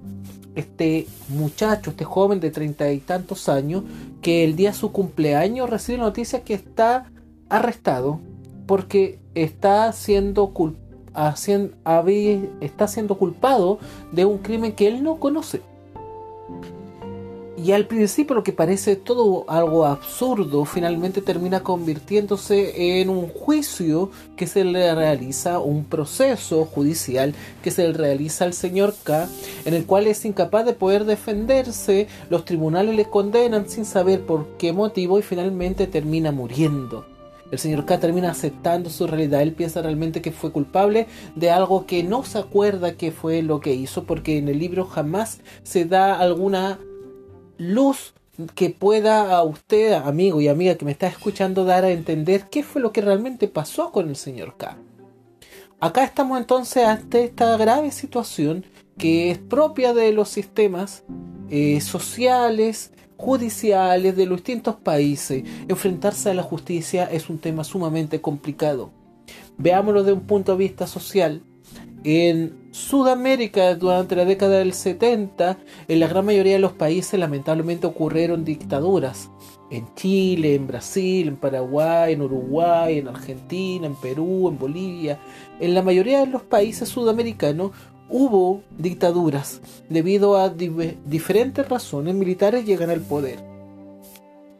este 0.54 1.06
muchacho, 1.28 1.90
este 1.90 2.04
joven 2.04 2.40
de 2.40 2.50
treinta 2.50 2.90
y 2.92 2.98
tantos 2.98 3.48
años, 3.48 3.84
que 4.20 4.44
el 4.44 4.56
día 4.56 4.70
de 4.70 4.76
su 4.76 4.92
cumpleaños 4.92 5.68
recibe 5.68 5.98
la 5.98 6.04
noticia 6.04 6.42
que 6.42 6.54
está 6.54 7.10
arrestado 7.48 8.20
porque 8.66 9.18
está 9.34 9.92
siendo, 9.92 10.52
está 12.60 12.88
siendo 12.88 13.18
culpado 13.18 13.78
de 14.12 14.24
un 14.24 14.38
crimen 14.38 14.72
que 14.72 14.88
él 14.88 15.02
no 15.02 15.16
conoce. 15.16 15.62
Y 17.62 17.70
al 17.70 17.86
principio 17.86 18.34
lo 18.34 18.42
que 18.42 18.52
parece 18.52 18.96
todo 18.96 19.44
algo 19.46 19.86
absurdo 19.86 20.64
finalmente 20.64 21.22
termina 21.22 21.60
convirtiéndose 21.60 23.00
en 23.00 23.08
un 23.08 23.28
juicio 23.28 24.10
que 24.34 24.48
se 24.48 24.64
le 24.64 24.92
realiza, 24.96 25.60
un 25.60 25.84
proceso 25.84 26.64
judicial 26.64 27.34
que 27.62 27.70
se 27.70 27.86
le 27.86 27.92
realiza 27.92 28.46
al 28.46 28.52
señor 28.52 28.96
K, 29.04 29.28
en 29.64 29.74
el 29.74 29.86
cual 29.86 30.08
es 30.08 30.24
incapaz 30.24 30.66
de 30.66 30.72
poder 30.72 31.04
defenderse, 31.04 32.08
los 32.30 32.44
tribunales 32.44 32.96
le 32.96 33.04
condenan 33.04 33.68
sin 33.68 33.84
saber 33.84 34.22
por 34.22 34.56
qué 34.58 34.72
motivo 34.72 35.20
y 35.20 35.22
finalmente 35.22 35.86
termina 35.86 36.32
muriendo. 36.32 37.06
El 37.52 37.60
señor 37.60 37.84
K 37.84 38.00
termina 38.00 38.30
aceptando 38.30 38.90
su 38.90 39.06
realidad. 39.06 39.42
Él 39.42 39.52
piensa 39.52 39.82
realmente 39.82 40.22
que 40.22 40.32
fue 40.32 40.50
culpable 40.50 41.06
de 41.36 41.50
algo 41.50 41.86
que 41.86 42.02
no 42.02 42.24
se 42.24 42.38
acuerda 42.38 42.94
que 42.94 43.12
fue 43.12 43.42
lo 43.42 43.60
que 43.60 43.74
hizo, 43.74 44.02
porque 44.02 44.38
en 44.38 44.48
el 44.48 44.58
libro 44.58 44.86
jamás 44.86 45.38
se 45.62 45.84
da 45.84 46.18
alguna 46.18 46.80
luz 47.70 48.14
que 48.54 48.70
pueda 48.70 49.36
a 49.36 49.42
usted, 49.42 49.92
amigo 49.92 50.40
y 50.40 50.48
amiga 50.48 50.76
que 50.76 50.84
me 50.84 50.90
está 50.90 51.06
escuchando, 51.06 51.64
dar 51.64 51.84
a 51.84 51.90
entender 51.90 52.48
qué 52.50 52.62
fue 52.62 52.80
lo 52.80 52.92
que 52.92 53.00
realmente 53.00 53.48
pasó 53.48 53.92
con 53.92 54.08
el 54.08 54.16
señor 54.16 54.56
K. 54.56 54.76
Acá 55.80 56.04
estamos 56.04 56.38
entonces 56.38 56.84
ante 56.84 57.24
esta 57.24 57.56
grave 57.56 57.90
situación 57.90 58.64
que 58.98 59.30
es 59.30 59.38
propia 59.38 59.92
de 59.94 60.12
los 60.12 60.28
sistemas 60.28 61.02
eh, 61.50 61.80
sociales, 61.80 62.92
judiciales 63.16 64.16
de 64.16 64.26
los 64.26 64.38
distintos 64.38 64.76
países. 64.76 65.44
Enfrentarse 65.68 66.30
a 66.30 66.34
la 66.34 66.42
justicia 66.42 67.04
es 67.04 67.28
un 67.28 67.38
tema 67.38 67.64
sumamente 67.64 68.20
complicado. 68.20 68.90
Veámoslo 69.58 70.04
de 70.04 70.12
un 70.12 70.20
punto 70.22 70.52
de 70.52 70.58
vista 70.58 70.86
social. 70.86 71.42
En 72.04 72.61
Sudamérica 72.72 73.74
durante 73.74 74.16
la 74.16 74.24
década 74.24 74.58
del 74.58 74.72
70, 74.72 75.58
en 75.88 76.00
la 76.00 76.08
gran 76.08 76.24
mayoría 76.24 76.54
de 76.54 76.58
los 76.58 76.72
países 76.72 77.20
lamentablemente 77.20 77.86
ocurrieron 77.86 78.46
dictaduras. 78.46 79.30
En 79.70 79.94
Chile, 79.94 80.54
en 80.54 80.66
Brasil, 80.66 81.28
en 81.28 81.36
Paraguay, 81.36 82.14
en 82.14 82.22
Uruguay, 82.22 82.98
en 82.98 83.08
Argentina, 83.08 83.86
en 83.86 83.94
Perú, 83.94 84.48
en 84.48 84.58
Bolivia. 84.58 85.20
En 85.60 85.74
la 85.74 85.82
mayoría 85.82 86.20
de 86.20 86.28
los 86.28 86.42
países 86.42 86.88
sudamericanos 86.88 87.72
hubo 88.08 88.62
dictaduras. 88.78 89.60
Debido 89.90 90.38
a 90.38 90.48
diferentes 90.48 91.68
razones, 91.68 92.14
militares 92.14 92.64
llegan 92.64 92.88
al 92.88 93.02
poder 93.02 93.51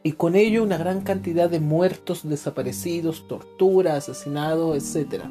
y 0.03 0.13
con 0.13 0.35
ello 0.35 0.63
una 0.63 0.79
gran 0.79 1.03
cantidad 1.03 1.49
de 1.49 1.61
muertos, 1.61 2.29
desaparecidos, 2.29 3.27
torturas, 3.29 4.09
asesinados, 4.09 4.97
etc. 4.97 5.25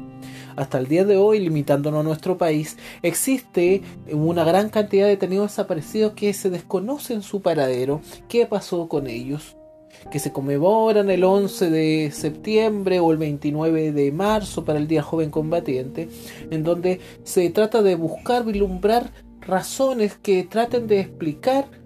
Hasta 0.56 0.78
el 0.78 0.88
día 0.88 1.04
de 1.04 1.16
hoy, 1.16 1.40
limitándonos 1.40 2.00
a 2.00 2.04
nuestro 2.04 2.38
país, 2.38 2.78
existe 3.02 3.82
una 4.10 4.44
gran 4.44 4.70
cantidad 4.70 5.04
de 5.04 5.10
detenidos 5.10 5.52
desaparecidos 5.52 6.12
que 6.12 6.32
se 6.32 6.50
desconocen 6.50 7.22
su 7.22 7.42
paradero, 7.42 8.00
qué 8.28 8.46
pasó 8.46 8.88
con 8.88 9.06
ellos, 9.06 9.56
que 10.10 10.18
se 10.18 10.32
conmemoran 10.32 11.10
el 11.10 11.24
11 11.24 11.70
de 11.70 12.10
septiembre 12.12 13.00
o 13.00 13.12
el 13.12 13.18
29 13.18 13.92
de 13.92 14.12
marzo 14.12 14.64
para 14.64 14.78
el 14.78 14.88
Día 14.88 15.02
Joven 15.02 15.30
Combatiente, 15.30 16.08
en 16.50 16.62
donde 16.62 17.00
se 17.24 17.48
trata 17.50 17.82
de 17.82 17.94
buscar, 17.94 18.44
vislumbrar 18.44 19.10
razones 19.40 20.16
que 20.16 20.44
traten 20.44 20.86
de 20.86 21.00
explicar 21.00 21.81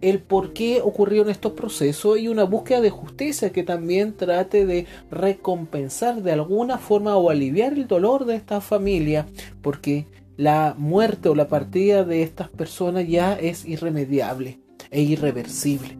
el 0.00 0.20
por 0.20 0.52
qué 0.52 0.80
ocurrieron 0.82 1.28
estos 1.28 1.52
procesos 1.52 2.18
y 2.18 2.28
una 2.28 2.44
búsqueda 2.44 2.80
de 2.80 2.90
justicia 2.90 3.50
que 3.50 3.64
también 3.64 4.16
trate 4.16 4.64
de 4.64 4.86
recompensar 5.10 6.22
de 6.22 6.32
alguna 6.32 6.78
forma 6.78 7.16
o 7.16 7.30
aliviar 7.30 7.72
el 7.72 7.86
dolor 7.86 8.24
de 8.24 8.36
esta 8.36 8.60
familia, 8.60 9.26
porque 9.60 10.06
la 10.36 10.74
muerte 10.78 11.28
o 11.28 11.34
la 11.34 11.48
partida 11.48 12.04
de 12.04 12.22
estas 12.22 12.48
personas 12.48 13.08
ya 13.08 13.34
es 13.34 13.64
irremediable 13.64 14.60
e 14.90 15.02
irreversible. 15.02 15.98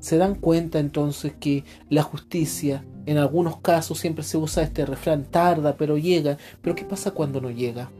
Se 0.00 0.18
dan 0.18 0.34
cuenta 0.34 0.78
entonces 0.78 1.32
que 1.38 1.64
la 1.88 2.02
justicia, 2.02 2.84
en 3.06 3.16
algunos 3.16 3.58
casos 3.60 3.98
siempre 3.98 4.24
se 4.24 4.36
usa 4.36 4.64
este 4.64 4.84
refrán, 4.84 5.24
tarda 5.24 5.76
pero 5.76 5.96
llega, 5.96 6.36
pero 6.60 6.74
¿qué 6.74 6.84
pasa 6.84 7.12
cuando 7.12 7.40
no 7.40 7.50
llega? 7.50 7.90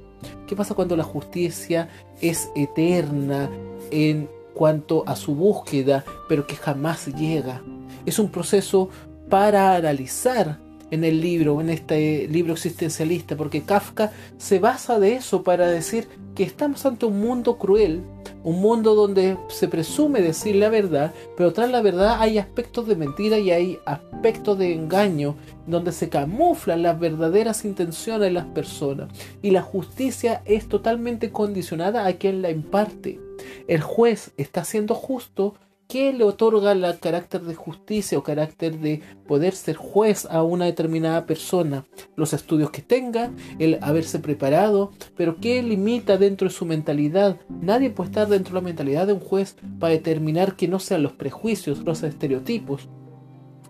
¿Qué 0.47 0.55
pasa 0.55 0.75
cuando 0.75 0.97
la 0.97 1.05
justicia 1.05 1.89
es 2.21 2.51
eterna 2.55 3.51
en 3.91 4.29
cuanto 4.55 5.05
a 5.07 5.17
su 5.17 5.35
búsqueda, 5.35 6.05
pero 6.29 6.47
que 6.47 6.57
jamás 6.57 7.07
llega. 7.07 7.63
Es 8.07 8.19
un 8.19 8.31
proceso 8.31 8.89
para 9.29 9.75
analizar 9.77 10.59
en 10.93 11.05
el 11.05 11.23
libro, 11.23 11.61
en 11.63 11.71
este 11.71 12.29
libro 12.29 12.53
existencialista, 12.53 13.35
porque 13.35 13.63
Kafka 13.63 14.13
se 14.37 14.59
basa 14.59 15.01
de 15.01 15.15
eso 15.15 15.43
para 15.43 15.67
decir 15.67 16.07
que 16.35 16.43
estamos 16.43 16.85
ante 16.85 17.07
un 17.07 17.19
mundo 17.19 17.57
cruel, 17.57 18.03
un 18.45 18.61
mundo 18.61 18.95
donde 18.95 19.39
se 19.49 19.69
presume 19.69 20.21
decir 20.21 20.57
la 20.57 20.69
verdad, 20.69 21.15
pero 21.35 21.55
tras 21.55 21.71
la 21.71 21.81
verdad 21.81 22.17
hay 22.21 22.37
aspectos 22.37 22.87
de 22.87 22.97
mentira 22.97 23.39
y 23.39 23.51
hay 23.51 23.79
aspectos 23.87 24.59
de 24.59 24.75
engaño, 24.75 25.35
donde 25.67 25.93
se 25.93 26.11
camuflan 26.11 26.83
las 26.83 27.01
verdaderas 27.01 27.65
intenciones 27.65 28.21
de 28.21 28.31
las 28.31 28.45
personas. 28.47 29.09
Y 29.41 29.51
la 29.51 29.63
justicia 29.63 30.43
es 30.45 30.69
totalmente 30.69 31.31
condicionada 31.31 32.07
a 32.07 32.13
quien 32.13 32.43
la 32.43 32.51
imparte. 32.51 33.19
El 33.67 33.81
juez 33.81 34.33
está 34.37 34.65
siendo 34.65 34.95
justo 34.95 35.55
¿Qué 35.93 36.15
le 36.15 36.25
otorga 36.25 36.73
el 36.73 36.99
carácter 37.01 37.43
de 37.43 37.55
justicia 37.55 38.17
o 38.17 38.23
carácter 38.23 38.79
de 38.79 39.03
poder 39.29 39.55
ser 39.55 39.77
juez 39.77 40.25
a 40.25 40.43
una 40.43 40.65
determinada 40.65 41.27
persona? 41.27 41.85
Los 42.17 42.33
estudios 42.33 42.71
que 42.71 42.81
tenga, 42.81 43.31
el 43.59 43.79
haberse 43.83 44.19
preparado, 44.19 44.93
pero 45.19 45.37
¿qué 45.39 45.63
limita 45.63 46.17
dentro 46.17 46.49
de 46.49 46.55
su 46.55 46.65
mentalidad? 46.65 47.37
Nadie 47.51 47.91
puede 47.91 48.09
estar 48.09 48.27
dentro 48.27 48.55
de 48.55 48.61
la 48.63 48.65
mentalidad 48.65 49.07
de 49.07 49.13
un 49.13 49.21
juez 49.21 49.57
para 49.79 49.93
determinar 49.93 50.57
que 50.57 50.67
no 50.67 50.79
sean 50.79 51.03
los 51.03 51.13
prejuicios, 51.13 51.81
los 51.81 52.03
estereotipos 52.03 52.89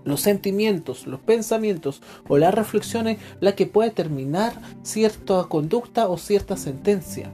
los 0.04 0.20
sentimientos, 0.20 1.08
los 1.08 1.20
pensamientos 1.20 2.02
o 2.28 2.38
las 2.38 2.54
reflexiones 2.54 3.18
la 3.40 3.56
que 3.56 3.66
puede 3.66 3.90
determinar 3.90 4.52
cierta 4.82 5.44
conducta 5.48 6.08
o 6.08 6.18
cierta 6.18 6.56
sentencia. 6.56 7.32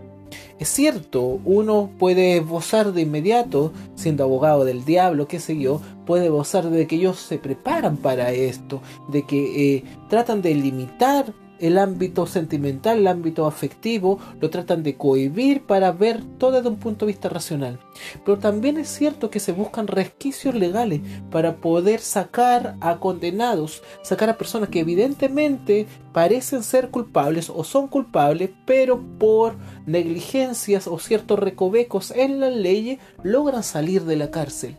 Es 0.59 0.69
cierto, 0.69 1.41
uno 1.45 1.91
puede 1.99 2.39
esbozar 2.39 2.93
de 2.93 3.03
inmediato, 3.03 3.73
siendo 3.95 4.25
abogado 4.25 4.65
del 4.65 4.85
diablo, 4.85 5.29
qué 5.29 5.41
sé 5.41 5.59
yo, 5.59 5.81
puede 6.07 6.27
esbozar 6.27 6.69
de 6.71 6.87
que 6.87 6.97
ellos 6.97 7.19
se 7.19 7.39
preparan 7.39 7.97
para 7.97 8.33
esto, 8.33 8.81
de 9.09 9.25
que 9.25 9.77
eh, 9.77 9.85
tratan 10.09 10.43
de 10.43 10.55
limitar 10.55 11.33
el 11.61 11.79
ámbito 11.79 12.27
sentimental, 12.27 12.99
el 12.99 13.07
ámbito 13.07 13.47
afectivo, 13.47 14.19
lo 14.41 14.51
tratan 14.51 14.83
de 14.83 14.97
cohibir 14.97 15.63
para 15.63 15.93
ver 15.93 16.23
todo 16.39 16.53
desde 16.53 16.69
un 16.69 16.79
punto 16.79 17.05
de 17.05 17.13
vista 17.13 17.29
racional. 17.29 17.79
Pero 18.25 18.39
también 18.39 18.79
es 18.79 18.89
cierto 18.89 19.31
que 19.31 19.41
se 19.41 19.53
buscan 19.53 19.87
resquicios 19.87 20.55
legales 20.55 21.01
para 21.31 21.57
poder 21.57 22.01
sacar 22.01 22.77
a 22.81 22.99
condenados, 22.99 23.83
sacar 24.03 24.31
a 24.31 24.39
personas 24.39 24.69
que 24.69 24.81
evidentemente 24.81 25.87
parecen 26.13 26.63
ser 26.63 26.91
culpables 26.91 27.51
o 27.51 27.65
son 27.65 27.89
culpables, 27.89 28.51
pero 28.65 29.03
por 29.19 29.57
negligencias 29.87 30.87
o 30.87 30.99
ciertos 30.99 31.39
recovecos 31.39 32.11
en 32.13 32.41
la 32.41 32.51
ley 32.51 32.99
logran 33.23 33.63
salir 33.63 34.05
de 34.05 34.17
la 34.17 34.31
cárcel. 34.31 34.77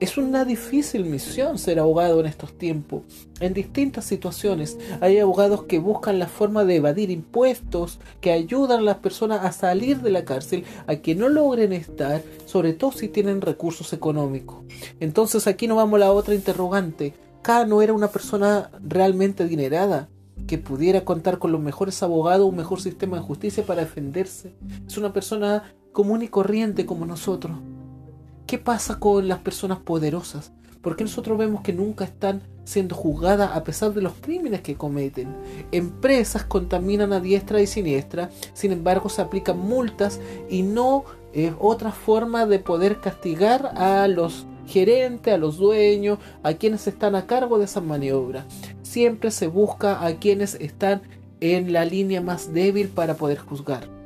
Es 0.00 0.16
una 0.16 0.46
difícil 0.46 1.04
misión 1.04 1.58
ser 1.58 1.78
abogado 1.78 2.20
en 2.20 2.26
estos 2.26 2.56
tiempos. 2.56 3.02
En 3.38 3.52
distintas 3.52 4.06
situaciones 4.06 4.78
hay 5.02 5.18
abogados 5.18 5.64
que 5.64 5.78
buscan 5.78 6.18
la 6.18 6.26
forma 6.26 6.64
de 6.64 6.76
evadir 6.76 7.10
impuestos, 7.10 7.98
que 8.22 8.32
ayudan 8.32 8.78
a 8.78 8.82
las 8.82 8.96
personas 8.96 9.44
a 9.44 9.52
salir 9.52 10.00
de 10.00 10.10
la 10.10 10.24
cárcel, 10.24 10.64
a 10.86 10.96
que 10.96 11.14
no 11.14 11.28
logren 11.28 11.74
estar, 11.74 12.22
sobre 12.46 12.72
todo 12.72 12.92
si 12.92 13.08
tienen 13.08 13.42
recursos 13.42 13.92
económicos. 13.92 14.64
Entonces 15.00 15.46
aquí 15.46 15.68
nos 15.68 15.76
vamos 15.76 15.98
a 15.98 16.06
la 16.06 16.12
otra 16.12 16.34
interrogante. 16.34 17.12
K 17.42 17.66
no 17.66 17.82
era 17.82 17.92
una 17.92 18.08
persona 18.08 18.70
realmente 18.82 19.42
adinerada 19.42 20.08
que 20.46 20.56
pudiera 20.56 21.04
contar 21.04 21.38
con 21.38 21.52
los 21.52 21.60
mejores 21.60 22.02
abogados, 22.02 22.48
un 22.48 22.56
mejor 22.56 22.80
sistema 22.80 23.18
de 23.18 23.22
justicia 23.22 23.66
para 23.66 23.82
defenderse. 23.82 24.54
Es 24.86 24.96
una 24.96 25.12
persona 25.12 25.74
común 25.92 26.22
y 26.22 26.28
corriente 26.28 26.86
como 26.86 27.04
nosotros. 27.04 27.58
¿Qué 28.50 28.58
pasa 28.58 28.98
con 28.98 29.28
las 29.28 29.38
personas 29.38 29.78
poderosas? 29.78 30.50
Porque 30.82 31.04
nosotros 31.04 31.38
vemos 31.38 31.62
que 31.62 31.72
nunca 31.72 32.02
están 32.04 32.42
siendo 32.64 32.96
juzgadas 32.96 33.52
a 33.54 33.62
pesar 33.62 33.94
de 33.94 34.02
los 34.02 34.14
crímenes 34.14 34.62
que 34.62 34.74
cometen. 34.74 35.28
Empresas 35.70 36.42
contaminan 36.42 37.12
a 37.12 37.20
diestra 37.20 37.62
y 37.62 37.68
siniestra, 37.68 38.28
sin 38.52 38.72
embargo 38.72 39.08
se 39.08 39.22
aplican 39.22 39.56
multas 39.56 40.18
y 40.48 40.62
no 40.62 41.04
es 41.32 41.52
otra 41.60 41.92
forma 41.92 42.44
de 42.44 42.58
poder 42.58 43.00
castigar 43.00 43.70
a 43.76 44.08
los 44.08 44.46
gerentes, 44.66 45.32
a 45.32 45.38
los 45.38 45.56
dueños, 45.56 46.18
a 46.42 46.54
quienes 46.54 46.88
están 46.88 47.14
a 47.14 47.28
cargo 47.28 47.56
de 47.56 47.66
esa 47.66 47.80
maniobra. 47.80 48.46
Siempre 48.82 49.30
se 49.30 49.46
busca 49.46 50.04
a 50.04 50.16
quienes 50.16 50.56
están 50.56 51.02
en 51.38 51.72
la 51.72 51.84
línea 51.84 52.20
más 52.20 52.52
débil 52.52 52.88
para 52.88 53.14
poder 53.14 53.38
juzgar 53.38 54.00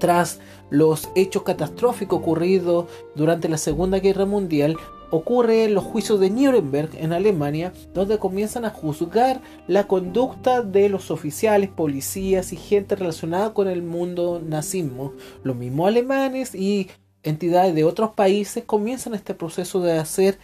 tras 0.00 0.40
los 0.70 1.10
hechos 1.14 1.42
catastróficos 1.42 2.20
ocurridos 2.20 2.86
durante 3.14 3.48
la 3.48 3.58
Segunda 3.58 3.98
Guerra 3.98 4.24
Mundial, 4.24 4.76
ocurren 5.10 5.74
los 5.74 5.84
juicios 5.84 6.20
de 6.20 6.30
Nuremberg 6.30 6.90
en 6.94 7.12
Alemania, 7.12 7.72
donde 7.92 8.18
comienzan 8.18 8.64
a 8.64 8.70
juzgar 8.70 9.40
la 9.66 9.86
conducta 9.86 10.62
de 10.62 10.88
los 10.88 11.10
oficiales, 11.10 11.68
policías 11.68 12.52
y 12.52 12.56
gente 12.56 12.96
relacionada 12.96 13.52
con 13.52 13.68
el 13.68 13.82
mundo 13.82 14.40
nazismo. 14.44 15.12
Los 15.42 15.56
mismos 15.56 15.88
alemanes 15.88 16.54
y 16.54 16.88
entidades 17.22 17.74
de 17.74 17.84
otros 17.84 18.10
países 18.10 18.64
comienzan 18.64 19.14
este 19.14 19.34
proceso 19.34 19.80
de 19.80 19.98
hacer 19.98 20.38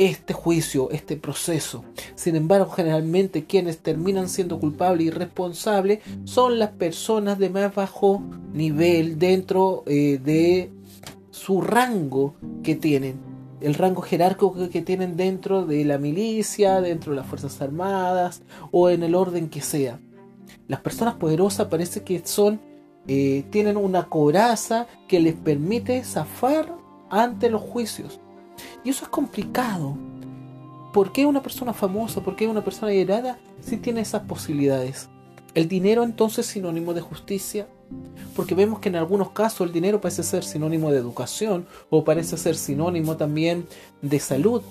este 0.00 0.32
juicio, 0.32 0.90
este 0.92 1.18
proceso. 1.18 1.84
Sin 2.14 2.34
embargo, 2.34 2.70
generalmente 2.70 3.44
quienes 3.44 3.80
terminan 3.80 4.30
siendo 4.30 4.58
culpables 4.58 5.06
y 5.06 5.10
responsables 5.10 6.00
son 6.24 6.58
las 6.58 6.70
personas 6.70 7.38
de 7.38 7.50
más 7.50 7.74
bajo 7.74 8.22
nivel 8.54 9.18
dentro 9.18 9.84
eh, 9.86 10.18
de 10.24 10.72
su 11.30 11.60
rango 11.60 12.34
que 12.62 12.76
tienen. 12.76 13.20
El 13.60 13.74
rango 13.74 14.00
jerárquico 14.00 14.70
que 14.70 14.80
tienen 14.80 15.18
dentro 15.18 15.66
de 15.66 15.84
la 15.84 15.98
milicia, 15.98 16.80
dentro 16.80 17.12
de 17.12 17.16
las 17.16 17.26
Fuerzas 17.26 17.60
Armadas 17.60 18.40
o 18.70 18.88
en 18.88 19.02
el 19.02 19.14
orden 19.14 19.50
que 19.50 19.60
sea. 19.60 20.00
Las 20.66 20.80
personas 20.80 21.16
poderosas 21.16 21.66
parece 21.66 22.04
que 22.04 22.22
son, 22.24 22.58
eh, 23.06 23.44
tienen 23.50 23.76
una 23.76 24.08
coraza 24.08 24.86
que 25.08 25.20
les 25.20 25.34
permite 25.34 26.02
zafar 26.04 26.74
ante 27.10 27.50
los 27.50 27.60
juicios 27.60 28.18
y 28.84 28.90
eso 28.90 29.04
es 29.04 29.10
complicado. 29.10 29.96
¿Por 30.92 31.12
qué 31.12 31.24
una 31.26 31.42
persona 31.42 31.72
famosa, 31.72 32.20
por 32.20 32.34
qué 32.34 32.48
una 32.48 32.64
persona 32.64 32.92
heredada 32.92 33.38
sí 33.60 33.76
tiene 33.76 34.00
esas 34.00 34.22
posibilidades? 34.22 35.08
¿El 35.54 35.68
dinero 35.68 36.04
entonces 36.04 36.46
es 36.46 36.52
sinónimo 36.52 36.94
de 36.94 37.00
justicia? 37.00 37.66
Porque 38.36 38.54
vemos 38.54 38.78
que 38.78 38.88
en 38.88 38.96
algunos 38.96 39.30
casos 39.30 39.66
el 39.66 39.72
dinero 39.72 40.00
parece 40.00 40.22
ser 40.22 40.44
sinónimo 40.44 40.92
de 40.92 40.98
educación 40.98 41.66
o 41.90 42.04
parece 42.04 42.36
ser 42.36 42.56
sinónimo 42.56 43.16
también 43.16 43.66
de 44.00 44.20
salud, 44.20 44.62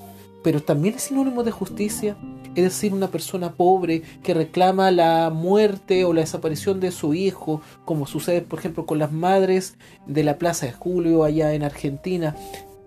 pero 0.41 0.61
también 0.61 0.95
es 0.95 1.03
sinónimo 1.03 1.43
de 1.43 1.51
justicia. 1.51 2.17
Es 2.55 2.63
decir, 2.63 2.93
una 2.93 3.09
persona 3.09 3.53
pobre 3.53 4.01
que 4.23 4.33
reclama 4.33 4.89
la 4.91 5.29
muerte 5.29 6.05
o 6.05 6.13
la 6.13 6.21
desaparición 6.21 6.79
de 6.79 6.91
su 6.91 7.13
hijo, 7.13 7.61
como 7.85 8.07
sucede 8.07 8.41
por 8.41 8.59
ejemplo 8.59 8.85
con 8.85 8.99
las 8.99 9.11
madres 9.11 9.75
de 10.07 10.23
la 10.23 10.37
Plaza 10.37 10.65
de 10.65 10.71
Julio 10.71 11.23
allá 11.23 11.53
en 11.53 11.63
Argentina, 11.63 12.35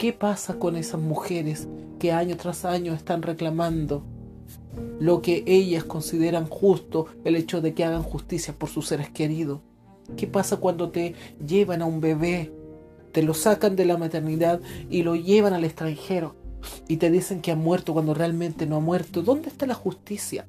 ¿Qué 0.03 0.13
pasa 0.13 0.59
con 0.59 0.75
esas 0.75 1.01
mujeres 1.01 1.69
que 2.01 2.11
año 2.11 2.37
tras 2.37 2.65
año 2.65 2.93
están 2.93 3.23
reclamando 3.23 4.03
lo 4.99 5.23
que 5.23 5.45
ellas 5.47 5.85
consideran 5.85 6.49
justo, 6.49 7.07
el 7.23 7.37
hecho 7.37 7.61
de 7.61 7.73
que 7.73 7.85
hagan 7.85 8.03
justicia 8.03 8.53
por 8.53 8.69
sus 8.69 8.89
seres 8.89 9.11
queridos? 9.11 9.61
¿Qué 10.17 10.27
pasa 10.27 10.57
cuando 10.57 10.91
te 10.91 11.15
llevan 11.47 11.83
a 11.83 11.87
un 11.87 12.01
bebé, 12.01 12.51
te 13.13 13.23
lo 13.23 13.33
sacan 13.33 13.77
de 13.77 13.85
la 13.85 13.97
maternidad 13.97 14.61
y 14.91 15.05
lo 15.05 15.15
llevan 15.15 15.53
al 15.53 15.63
extranjero 15.63 16.35
y 16.89 16.97
te 16.97 17.09
dicen 17.09 17.41
que 17.41 17.53
ha 17.53 17.57
muerto 17.57 17.93
cuando 17.93 18.13
realmente 18.13 18.67
no 18.67 18.79
ha 18.79 18.81
muerto? 18.81 19.23
¿Dónde 19.23 19.51
está 19.51 19.67
la 19.67 19.75
justicia? 19.75 20.49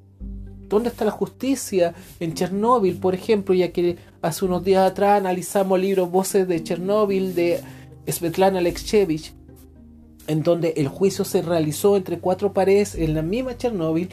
¿Dónde 0.68 0.90
está 0.90 1.06
la 1.06 1.12
justicia 1.12 1.94
en 2.20 2.34
Chernóbil, 2.34 2.98
por 2.98 3.14
ejemplo? 3.14 3.54
Ya 3.54 3.72
que 3.72 3.98
hace 4.20 4.46
unos 4.46 4.64
días 4.64 4.90
atrás 4.90 5.20
analizamos 5.20 5.76
el 5.76 5.86
libro 5.86 6.08
Voces 6.08 6.48
de 6.48 6.64
Chernóbil 6.64 7.36
de 7.36 7.62
Svetlana 8.08 8.58
Alexchevich 8.58 9.43
en 10.28 10.44
donde 10.44 10.74
el 10.78 10.88
juicio 10.88 11.26
se 11.26 11.42
realizó 11.42 11.98
entre 11.98 12.20
cuatro 12.20 12.54
paredes 12.54 12.96
en 12.96 13.14
la 13.14 13.22
misma 13.22 13.58
Chernóbil, 13.58 14.10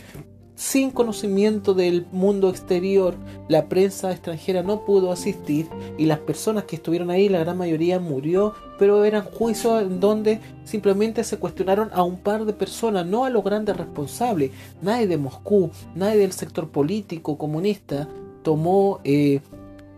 sin 0.60 0.90
conocimiento 0.90 1.72
del 1.72 2.04
mundo 2.12 2.50
exterior, 2.50 3.14
la 3.48 3.70
prensa 3.70 4.10
extranjera 4.12 4.62
no 4.62 4.84
pudo 4.84 5.10
asistir 5.10 5.66
y 5.96 6.04
las 6.04 6.18
personas 6.18 6.64
que 6.64 6.76
estuvieron 6.76 7.08
ahí, 7.08 7.30
la 7.30 7.38
gran 7.38 7.56
mayoría 7.56 7.98
murió, 7.98 8.52
pero 8.78 9.06
eran 9.06 9.24
juicios 9.24 9.80
en 9.80 10.00
donde 10.00 10.38
simplemente 10.64 11.24
se 11.24 11.38
cuestionaron 11.38 11.88
a 11.94 12.02
un 12.02 12.18
par 12.18 12.44
de 12.44 12.52
personas, 12.52 13.06
no 13.06 13.24
a 13.24 13.30
los 13.30 13.42
grandes 13.42 13.74
responsables. 13.74 14.50
Nadie 14.82 15.06
de 15.06 15.16
Moscú, 15.16 15.70
nadie 15.94 16.18
del 16.18 16.32
sector 16.32 16.68
político 16.68 17.38
comunista 17.38 18.06
tomó 18.42 19.00
eh, 19.02 19.40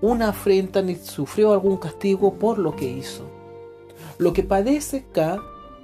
una 0.01 0.29
afrenta 0.29 0.81
ni 0.81 0.95
sufrió 0.95 1.53
algún 1.53 1.79
castigo 1.79 2.35
por 2.35 2.61
lo 2.61 2.77
que 2.77 2.89
hizo. 2.89 3.25
Lo 4.19 4.33
que 4.33 4.45
padece 4.45 5.07
K 5.11 5.43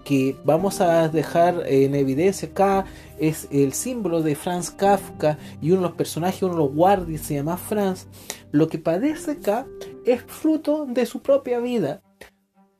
que 0.08 0.34
vamos 0.42 0.80
a 0.80 1.06
dejar 1.10 1.64
en 1.66 1.94
evidencia 1.94 2.48
acá 2.48 2.86
es 3.18 3.46
el 3.50 3.74
símbolo 3.74 4.22
de 4.22 4.34
Franz 4.36 4.70
Kafka 4.70 5.36
y 5.60 5.72
uno 5.72 5.82
de 5.82 5.88
los 5.88 5.96
personajes, 5.96 6.42
uno 6.42 6.54
de 6.54 6.60
los 6.60 6.74
guardias 6.74 7.20
se 7.20 7.34
llama 7.34 7.58
Franz. 7.58 8.06
Lo 8.50 8.68
que 8.68 8.78
padece 8.78 9.32
acá 9.32 9.66
es 10.06 10.22
fruto 10.22 10.86
de 10.86 11.04
su 11.04 11.20
propia 11.20 11.60
vida. 11.60 12.00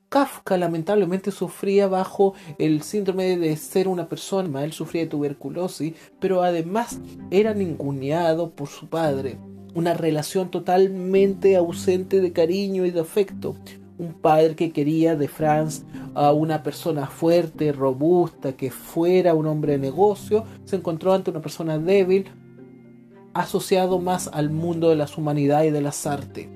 Kafka 0.09 0.57
lamentablemente 0.57 1.31
sufría 1.31 1.87
bajo 1.87 2.33
el 2.59 2.81
síndrome 2.81 3.37
de 3.37 3.55
ser 3.59 3.89
una 3.89 4.09
persona, 4.09 4.65
él 4.65 4.73
sufría 4.73 5.03
de 5.03 5.09
tuberculosis, 5.09 5.93
pero 6.19 6.43
además 6.43 6.99
era 7.31 7.53
ninguneado 7.53 8.53
por 8.53 8.69
su 8.69 8.89
padre. 8.89 9.37
Una 9.75 9.93
relación 9.93 10.51
totalmente 10.51 11.57
ausente 11.57 12.23
de 12.23 12.33
cariño 12.33 12.87
y 12.87 12.91
de 12.91 13.01
afecto. 13.01 13.55
Un 13.99 14.15
padre 14.15 14.55
que 14.55 14.73
quería 14.73 15.17
de 15.17 15.27
Franz 15.29 15.83
a 16.15 16.33
una 16.33 16.63
persona 16.63 17.09
fuerte, 17.09 17.73
robusta, 17.73 18.53
que 18.53 18.71
fuera 18.71 19.35
un 19.35 19.47
hombre 19.47 19.73
de 19.73 19.79
negocio, 19.79 20.45
se 20.65 20.77
encontró 20.77 21.13
ante 21.13 21.31
una 21.31 21.43
persona 21.43 21.79
débil, 21.79 22.27
asociado 23.35 23.99
más 23.99 24.29
al 24.33 24.51
mundo 24.51 24.89
de 24.89 24.97
las 24.97 25.19
humanidades 25.19 25.71
y 25.71 25.73
de 25.73 25.81
las 25.81 26.07
artes. 26.07 26.49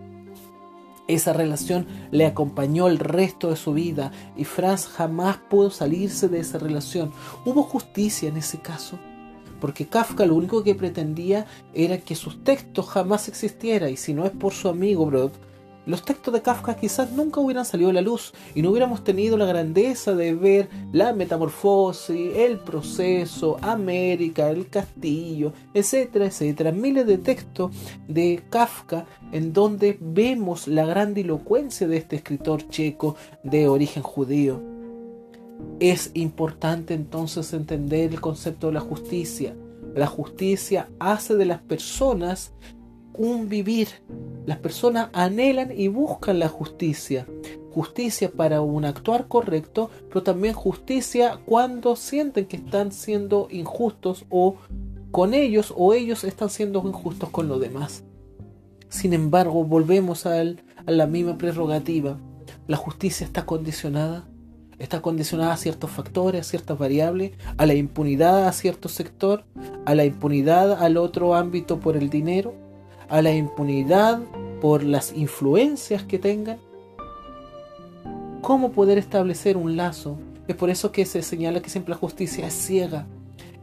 Esa 1.08 1.32
relación 1.32 1.86
le 2.12 2.26
acompañó 2.26 2.86
el 2.86 2.98
resto 2.98 3.50
de 3.50 3.56
su 3.56 3.72
vida 3.72 4.12
y 4.36 4.44
Franz 4.44 4.86
jamás 4.86 5.36
pudo 5.50 5.70
salirse 5.70 6.28
de 6.28 6.38
esa 6.38 6.58
relación. 6.58 7.10
¿Hubo 7.44 7.64
justicia 7.64 8.28
en 8.28 8.36
ese 8.36 8.60
caso? 8.60 8.98
Porque 9.60 9.86
Kafka 9.86 10.26
lo 10.26 10.36
único 10.36 10.62
que 10.62 10.74
pretendía 10.74 11.46
era 11.74 11.98
que 11.98 12.14
sus 12.14 12.42
textos 12.44 12.88
jamás 12.88 13.28
existieran 13.28 13.90
y 13.90 13.96
si 13.96 14.14
no 14.14 14.24
es 14.24 14.30
por 14.30 14.52
su 14.52 14.68
amigo 14.68 15.06
Brod, 15.06 15.32
los 15.84 16.04
textos 16.04 16.32
de 16.32 16.42
Kafka 16.42 16.76
quizás 16.76 17.10
nunca 17.12 17.40
hubieran 17.40 17.64
salido 17.64 17.90
a 17.90 17.92
la 17.92 18.00
luz 18.00 18.32
y 18.54 18.62
no 18.62 18.70
hubiéramos 18.70 19.02
tenido 19.02 19.36
la 19.36 19.46
grandeza 19.46 20.14
de 20.14 20.34
ver 20.34 20.68
la 20.92 21.12
metamorfosis, 21.12 22.36
el 22.36 22.58
proceso, 22.58 23.58
América, 23.62 24.48
el 24.50 24.68
castillo, 24.68 25.52
etcétera, 25.74 26.26
etcétera. 26.26 26.70
Miles 26.70 27.06
de 27.06 27.18
textos 27.18 27.74
de 28.06 28.42
Kafka 28.48 29.06
en 29.32 29.52
donde 29.52 29.98
vemos 30.00 30.68
la 30.68 30.86
grandilocuencia 30.86 31.88
de 31.88 31.96
este 31.96 32.16
escritor 32.16 32.68
checo 32.68 33.16
de 33.42 33.66
origen 33.66 34.02
judío. 34.02 34.62
Es 35.80 36.10
importante 36.14 36.94
entonces 36.94 37.52
entender 37.52 38.12
el 38.12 38.20
concepto 38.20 38.68
de 38.68 38.74
la 38.74 38.80
justicia. 38.80 39.56
La 39.94 40.06
justicia 40.06 40.88
hace 41.00 41.34
de 41.34 41.44
las 41.44 41.60
personas 41.60 42.52
un 43.14 43.48
vivir. 43.48 43.88
Las 44.46 44.58
personas 44.58 45.10
anhelan 45.12 45.70
y 45.76 45.88
buscan 45.88 46.38
la 46.38 46.48
justicia. 46.48 47.26
Justicia 47.72 48.30
para 48.30 48.60
un 48.60 48.84
actuar 48.84 49.28
correcto, 49.28 49.90
pero 50.08 50.22
también 50.22 50.54
justicia 50.54 51.38
cuando 51.46 51.96
sienten 51.96 52.46
que 52.46 52.56
están 52.56 52.92
siendo 52.92 53.48
injustos 53.50 54.24
o 54.28 54.56
con 55.10 55.34
ellos 55.34 55.72
o 55.76 55.94
ellos 55.94 56.24
están 56.24 56.50
siendo 56.50 56.82
injustos 56.86 57.30
con 57.30 57.48
los 57.48 57.60
demás. 57.60 58.04
Sin 58.88 59.14
embargo, 59.14 59.64
volvemos 59.64 60.26
a, 60.26 60.42
la 60.86 61.06
misma 61.06 61.38
prerrogativa. 61.38 62.18
La 62.66 62.76
justicia 62.76 63.24
está 63.24 63.46
condicionada. 63.46 64.28
Está 64.78 65.00
condicionada 65.00 65.52
a 65.52 65.56
ciertos 65.56 65.90
factores, 65.90 66.40
a 66.40 66.44
ciertas 66.44 66.76
variables, 66.76 67.32
a 67.56 67.66
la 67.66 67.74
impunidad 67.74 68.48
a 68.48 68.52
cierto 68.52 68.88
sector, 68.88 69.44
a 69.84 69.94
la 69.94 70.04
impunidad 70.04 70.72
al 70.72 70.96
otro 70.96 71.34
ámbito 71.36 71.78
por 71.78 71.96
el 71.96 72.10
dinero 72.10 72.61
a 73.12 73.20
la 73.20 73.30
impunidad 73.30 74.20
por 74.62 74.82
las 74.82 75.12
influencias 75.12 76.02
que 76.02 76.18
tengan. 76.18 76.56
¿Cómo 78.40 78.72
poder 78.72 78.96
establecer 78.96 79.58
un 79.58 79.76
lazo? 79.76 80.16
Es 80.48 80.56
por 80.56 80.70
eso 80.70 80.92
que 80.92 81.04
se 81.04 81.20
señala 81.20 81.60
que 81.60 81.68
siempre 81.68 81.90
la 81.90 81.98
justicia 81.98 82.46
es 82.46 82.54
ciega. 82.54 83.06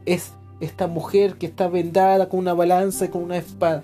Es 0.06 0.34
esta 0.60 0.86
mujer 0.86 1.34
que 1.34 1.46
está 1.46 1.66
vendada 1.66 2.28
con 2.28 2.38
una 2.38 2.54
balanza 2.54 3.06
y 3.06 3.08
con 3.08 3.24
una 3.24 3.38
espada. 3.38 3.82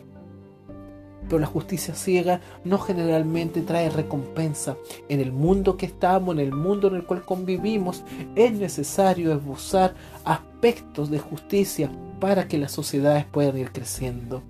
Pero 1.29 1.41
la 1.41 1.47
justicia 1.47 1.97
ciega 1.97 2.41
no 2.63 2.79
generalmente 2.79 3.61
trae 3.61 3.91
recompensa. 3.91 4.77
En 5.09 5.19
el 5.19 5.33
mundo 5.33 5.77
que 5.77 5.87
estamos, 5.87 6.37
en 6.37 6.41
el 6.43 6.53
mundo 6.53 6.87
en 6.87 6.95
el 6.95 7.05
cual 7.05 7.25
convivimos, 7.25 8.05
es 8.37 8.53
necesario 8.53 9.33
esbozar 9.33 9.95
aspectos 10.25 11.11
de 11.11 11.19
justicia 11.19 11.91
para 12.21 12.47
que 12.47 12.57
las 12.57 12.71
sociedades 12.71 13.25
puedan 13.25 13.59
ir 13.59 13.73
creciendo. 13.73 14.45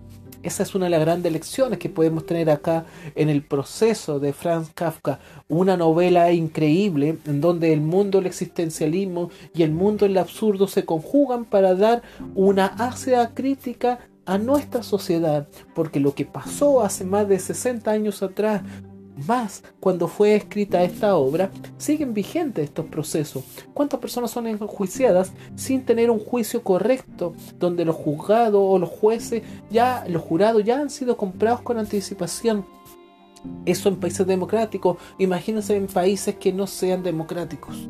Esa 0.46 0.62
es 0.62 0.76
una 0.76 0.84
de 0.84 0.90
las 0.90 1.00
grandes 1.00 1.32
lecciones 1.32 1.80
que 1.80 1.88
podemos 1.88 2.24
tener 2.24 2.50
acá 2.50 2.84
en 3.16 3.28
el 3.30 3.42
proceso 3.42 4.20
de 4.20 4.32
Franz 4.32 4.70
Kafka, 4.72 5.18
una 5.48 5.76
novela 5.76 6.30
increíble 6.30 7.18
en 7.26 7.40
donde 7.40 7.72
el 7.72 7.80
mundo 7.80 8.18
del 8.18 8.28
existencialismo 8.28 9.32
y 9.52 9.64
el 9.64 9.72
mundo 9.72 10.06
del 10.06 10.16
absurdo 10.18 10.68
se 10.68 10.84
conjugan 10.84 11.46
para 11.46 11.74
dar 11.74 12.02
una 12.36 12.66
ácida 12.66 13.34
crítica 13.34 13.98
a 14.24 14.38
nuestra 14.38 14.84
sociedad, 14.84 15.48
porque 15.74 15.98
lo 15.98 16.14
que 16.14 16.24
pasó 16.24 16.80
hace 16.80 17.04
más 17.04 17.28
de 17.28 17.40
60 17.40 17.90
años 17.90 18.22
atrás 18.22 18.62
más 19.26 19.62
cuando 19.80 20.08
fue 20.08 20.36
escrita 20.36 20.82
esta 20.82 21.16
obra, 21.16 21.50
siguen 21.78 22.14
vigentes 22.14 22.64
estos 22.64 22.86
procesos. 22.86 23.44
¿Cuántas 23.72 24.00
personas 24.00 24.30
son 24.30 24.46
enjuiciadas 24.46 25.32
sin 25.54 25.84
tener 25.84 26.10
un 26.10 26.18
juicio 26.18 26.62
correcto, 26.62 27.34
donde 27.58 27.84
los 27.84 27.96
juzgados 27.96 28.60
o 28.62 28.78
los 28.78 28.90
jueces, 28.90 29.42
ya 29.70 30.04
los 30.08 30.22
jurados 30.22 30.64
ya 30.64 30.80
han 30.80 30.90
sido 30.90 31.16
comprados 31.16 31.62
con 31.62 31.78
anticipación? 31.78 32.64
Eso 33.64 33.88
en 33.88 33.96
países 33.96 34.26
democráticos, 34.26 34.98
imagínense 35.18 35.76
en 35.76 35.86
países 35.86 36.34
que 36.36 36.52
no 36.52 36.66
sean 36.66 37.02
democráticos. 37.02 37.88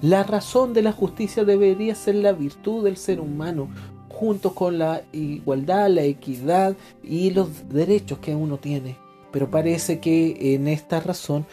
La 0.00 0.24
razón 0.24 0.72
de 0.72 0.82
la 0.82 0.92
justicia 0.92 1.44
debería 1.44 1.94
ser 1.94 2.16
la 2.16 2.32
virtud 2.32 2.84
del 2.84 2.96
ser 2.96 3.20
humano, 3.20 3.68
junto 4.08 4.54
con 4.54 4.78
la 4.78 5.02
igualdad, 5.12 5.88
la 5.90 6.02
equidad 6.02 6.76
y 7.02 7.30
los 7.30 7.68
derechos 7.68 8.18
que 8.18 8.34
uno 8.34 8.58
tiene. 8.58 9.01
Pero 9.32 9.50
parece 9.50 9.98
que 9.98 10.54
en 10.54 10.68
esta 10.68 11.00
razón 11.00 11.46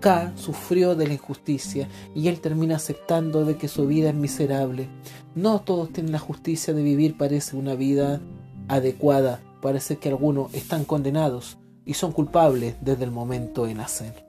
K 0.00 0.32
sufrió 0.36 0.94
de 0.94 1.06
la 1.06 1.14
injusticia 1.14 1.88
y 2.14 2.28
él 2.28 2.40
termina 2.40 2.76
aceptando 2.76 3.44
de 3.44 3.56
que 3.56 3.68
su 3.68 3.86
vida 3.86 4.10
es 4.10 4.14
miserable. 4.14 4.88
No 5.34 5.62
todos 5.62 5.90
tienen 5.92 6.12
la 6.12 6.18
justicia 6.18 6.74
de 6.74 6.82
vivir, 6.82 7.16
parece 7.16 7.56
una 7.56 7.74
vida 7.74 8.20
adecuada. 8.68 9.40
Parece 9.62 9.96
que 9.96 10.10
algunos 10.10 10.52
están 10.52 10.84
condenados 10.84 11.56
y 11.86 11.94
son 11.94 12.12
culpables 12.12 12.76
desde 12.82 13.04
el 13.04 13.10
momento 13.10 13.64
de 13.64 13.74
nacer. 13.74 14.26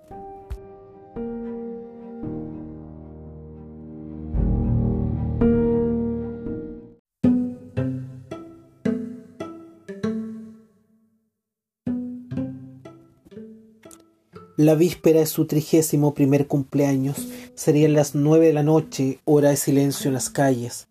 La 14.66 14.74
víspera 14.74 15.20
de 15.20 15.28
su 15.28 15.46
trigésimo 15.46 16.16
primer 16.16 16.48
cumpleaños 16.48 17.18
serían 17.54 17.94
las 17.94 18.16
nueve 18.16 18.48
de 18.48 18.54
la 18.54 18.64
noche, 18.64 19.20
hora 19.24 19.52
de 19.52 19.58
silencio 19.58 20.08
en 20.08 20.16
las 20.16 20.32
calles. 20.32 20.88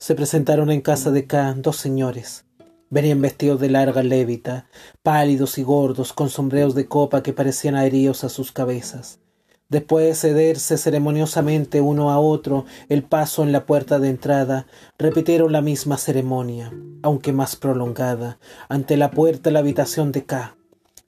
Se 0.00 0.16
presentaron 0.16 0.72
en 0.72 0.80
casa 0.80 1.12
de 1.12 1.28
K 1.28 1.54
dos 1.58 1.76
señores. 1.76 2.46
Venían 2.90 3.22
vestidos 3.22 3.60
de 3.60 3.70
larga 3.70 4.02
lévita, 4.02 4.66
pálidos 5.04 5.56
y 5.58 5.62
gordos, 5.62 6.12
con 6.12 6.30
sombreros 6.30 6.74
de 6.74 6.88
copa 6.88 7.22
que 7.22 7.32
parecían 7.32 7.76
adheridos 7.76 8.24
a 8.24 8.28
sus 8.28 8.50
cabezas. 8.50 9.20
Después 9.68 10.04
de 10.04 10.14
cederse 10.16 10.76
ceremoniosamente 10.76 11.80
uno 11.80 12.10
a 12.10 12.18
otro 12.18 12.64
el 12.88 13.04
paso 13.04 13.44
en 13.44 13.52
la 13.52 13.66
puerta 13.66 14.00
de 14.00 14.08
entrada, 14.08 14.66
repitieron 14.98 15.52
la 15.52 15.60
misma 15.60 15.96
ceremonia, 15.96 16.72
aunque 17.02 17.32
más 17.32 17.54
prolongada, 17.54 18.40
ante 18.68 18.96
la 18.96 19.12
puerta 19.12 19.42
de 19.50 19.52
la 19.52 19.60
habitación 19.60 20.10
de 20.10 20.24
K. 20.24 20.56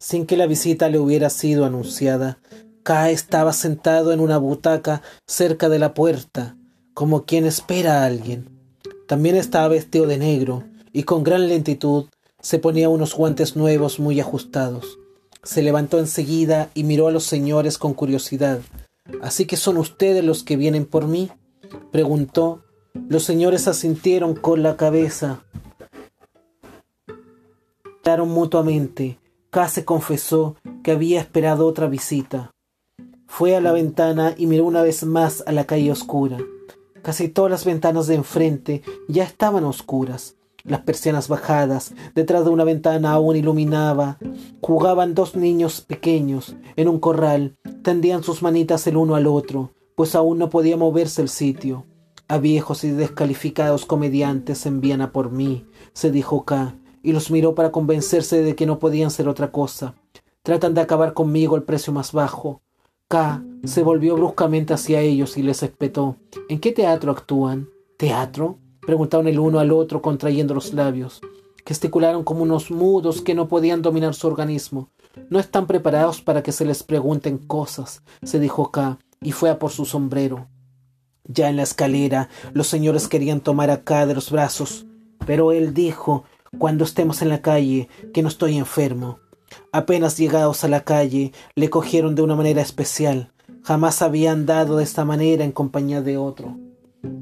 Sin 0.06 0.26
que 0.26 0.36
la 0.36 0.46
visita 0.46 0.90
le 0.90 0.98
hubiera 0.98 1.30
sido 1.30 1.64
anunciada, 1.64 2.36
K 2.82 3.08
estaba 3.08 3.54
sentado 3.54 4.12
en 4.12 4.20
una 4.20 4.36
butaca 4.36 5.00
cerca 5.26 5.70
de 5.70 5.78
la 5.78 5.94
puerta, 5.94 6.58
como 6.92 7.24
quien 7.24 7.46
espera 7.46 8.02
a 8.02 8.04
alguien. 8.04 8.50
También 9.06 9.34
estaba 9.34 9.68
vestido 9.68 10.06
de 10.06 10.18
negro, 10.18 10.62
y 10.92 11.04
con 11.04 11.24
gran 11.24 11.48
lentitud 11.48 12.10
se 12.42 12.58
ponía 12.58 12.90
unos 12.90 13.14
guantes 13.14 13.56
nuevos 13.56 13.98
muy 13.98 14.20
ajustados. 14.20 14.98
Se 15.42 15.62
levantó 15.62 15.98
enseguida 15.98 16.68
y 16.74 16.84
miró 16.84 17.08
a 17.08 17.10
los 17.10 17.24
señores 17.24 17.78
con 17.78 17.94
curiosidad. 17.94 18.60
¿Así 19.22 19.46
que 19.46 19.56
son 19.56 19.78
ustedes 19.78 20.22
los 20.22 20.42
que 20.42 20.58
vienen 20.58 20.84
por 20.84 21.08
mí? 21.08 21.30
preguntó. 21.92 22.62
Los 23.08 23.24
señores 23.24 23.68
asintieron 23.68 24.34
con 24.34 24.62
la 24.62 24.76
cabeza. 24.76 25.44
Mutuamente 28.26 29.18
K 29.54 29.68
se 29.68 29.84
confesó 29.84 30.56
que 30.82 30.90
había 30.90 31.20
esperado 31.20 31.68
otra 31.68 31.86
visita. 31.86 32.50
Fue 33.28 33.54
a 33.54 33.60
la 33.60 33.70
ventana 33.70 34.34
y 34.36 34.46
miró 34.46 34.64
una 34.64 34.82
vez 34.82 35.04
más 35.04 35.44
a 35.46 35.52
la 35.52 35.64
calle 35.64 35.92
oscura. 35.92 36.38
Casi 37.02 37.28
todas 37.28 37.52
las 37.52 37.64
ventanas 37.64 38.08
de 38.08 38.16
enfrente 38.16 38.82
ya 39.06 39.22
estaban 39.22 39.62
oscuras. 39.62 40.34
Las 40.64 40.80
persianas 40.80 41.28
bajadas, 41.28 41.94
detrás 42.16 42.44
de 42.44 42.50
una 42.50 42.64
ventana 42.64 43.12
aún 43.12 43.36
iluminaba. 43.36 44.18
Jugaban 44.60 45.14
dos 45.14 45.36
niños 45.36 45.82
pequeños 45.82 46.56
en 46.74 46.88
un 46.88 46.98
corral. 46.98 47.54
Tendían 47.84 48.24
sus 48.24 48.42
manitas 48.42 48.84
el 48.88 48.96
uno 48.96 49.14
al 49.14 49.28
otro, 49.28 49.70
pues 49.94 50.16
aún 50.16 50.38
no 50.38 50.50
podía 50.50 50.76
moverse 50.76 51.22
el 51.22 51.28
sitio. 51.28 51.86
A 52.26 52.38
viejos 52.38 52.82
y 52.82 52.90
descalificados 52.90 53.86
comediantes 53.86 54.66
envían 54.66 55.00
a 55.00 55.12
por 55.12 55.30
mí, 55.30 55.64
se 55.92 56.10
dijo 56.10 56.44
K, 56.44 56.74
y 57.04 57.12
los 57.12 57.30
miró 57.30 57.54
para 57.54 57.70
convencerse 57.70 58.42
de 58.42 58.56
que 58.56 58.66
no 58.66 58.80
podían 58.80 59.12
ser 59.12 59.28
otra 59.28 59.52
cosa. 59.52 59.94
Tratan 60.42 60.74
de 60.74 60.80
acabar 60.80 61.12
conmigo 61.12 61.54
al 61.54 61.62
precio 61.62 61.92
más 61.92 62.12
bajo. 62.12 62.62
K 63.08 63.44
se 63.64 63.82
volvió 63.82 64.16
bruscamente 64.16 64.74
hacia 64.74 65.00
ellos 65.00 65.36
y 65.36 65.42
les 65.42 65.62
espetó. 65.62 66.16
¿En 66.48 66.58
qué 66.58 66.72
teatro 66.72 67.12
actúan? 67.12 67.68
¿Teatro? 67.98 68.58
preguntaron 68.80 69.28
el 69.28 69.38
uno 69.38 69.58
al 69.58 69.70
otro 69.70 70.02
contrayendo 70.02 70.54
los 70.54 70.72
labios. 70.72 71.20
Gesticularon 71.66 72.24
como 72.24 72.42
unos 72.42 72.70
mudos 72.70 73.20
que 73.20 73.34
no 73.34 73.48
podían 73.48 73.82
dominar 73.82 74.14
su 74.14 74.26
organismo. 74.26 74.90
No 75.30 75.38
están 75.38 75.66
preparados 75.66 76.20
para 76.22 76.42
que 76.42 76.52
se 76.52 76.64
les 76.64 76.82
pregunten 76.82 77.38
cosas, 77.38 78.02
se 78.22 78.40
dijo 78.40 78.70
K, 78.70 78.98
y 79.22 79.32
fue 79.32 79.50
a 79.50 79.58
por 79.58 79.70
su 79.70 79.84
sombrero. 79.84 80.48
Ya 81.26 81.48
en 81.48 81.56
la 81.56 81.62
escalera, 81.62 82.28
los 82.52 82.66
señores 82.66 83.08
querían 83.08 83.40
tomar 83.40 83.70
a 83.70 83.84
K 83.84 84.06
de 84.06 84.14
los 84.14 84.30
brazos, 84.30 84.86
pero 85.24 85.52
él 85.52 85.72
dijo, 85.72 86.24
cuando 86.58 86.84
estemos 86.84 87.22
en 87.22 87.28
la 87.28 87.42
calle, 87.42 87.88
que 88.12 88.22
no 88.22 88.28
estoy 88.28 88.56
enfermo. 88.56 89.18
Apenas 89.72 90.16
llegados 90.16 90.64
a 90.64 90.68
la 90.68 90.80
calle, 90.84 91.32
le 91.54 91.70
cogieron 91.70 92.14
de 92.14 92.22
una 92.22 92.36
manera 92.36 92.62
especial. 92.62 93.32
Jamás 93.62 94.02
había 94.02 94.32
andado 94.32 94.76
de 94.76 94.84
esta 94.84 95.04
manera 95.04 95.44
en 95.44 95.52
compañía 95.52 96.02
de 96.02 96.16
otro. 96.16 96.56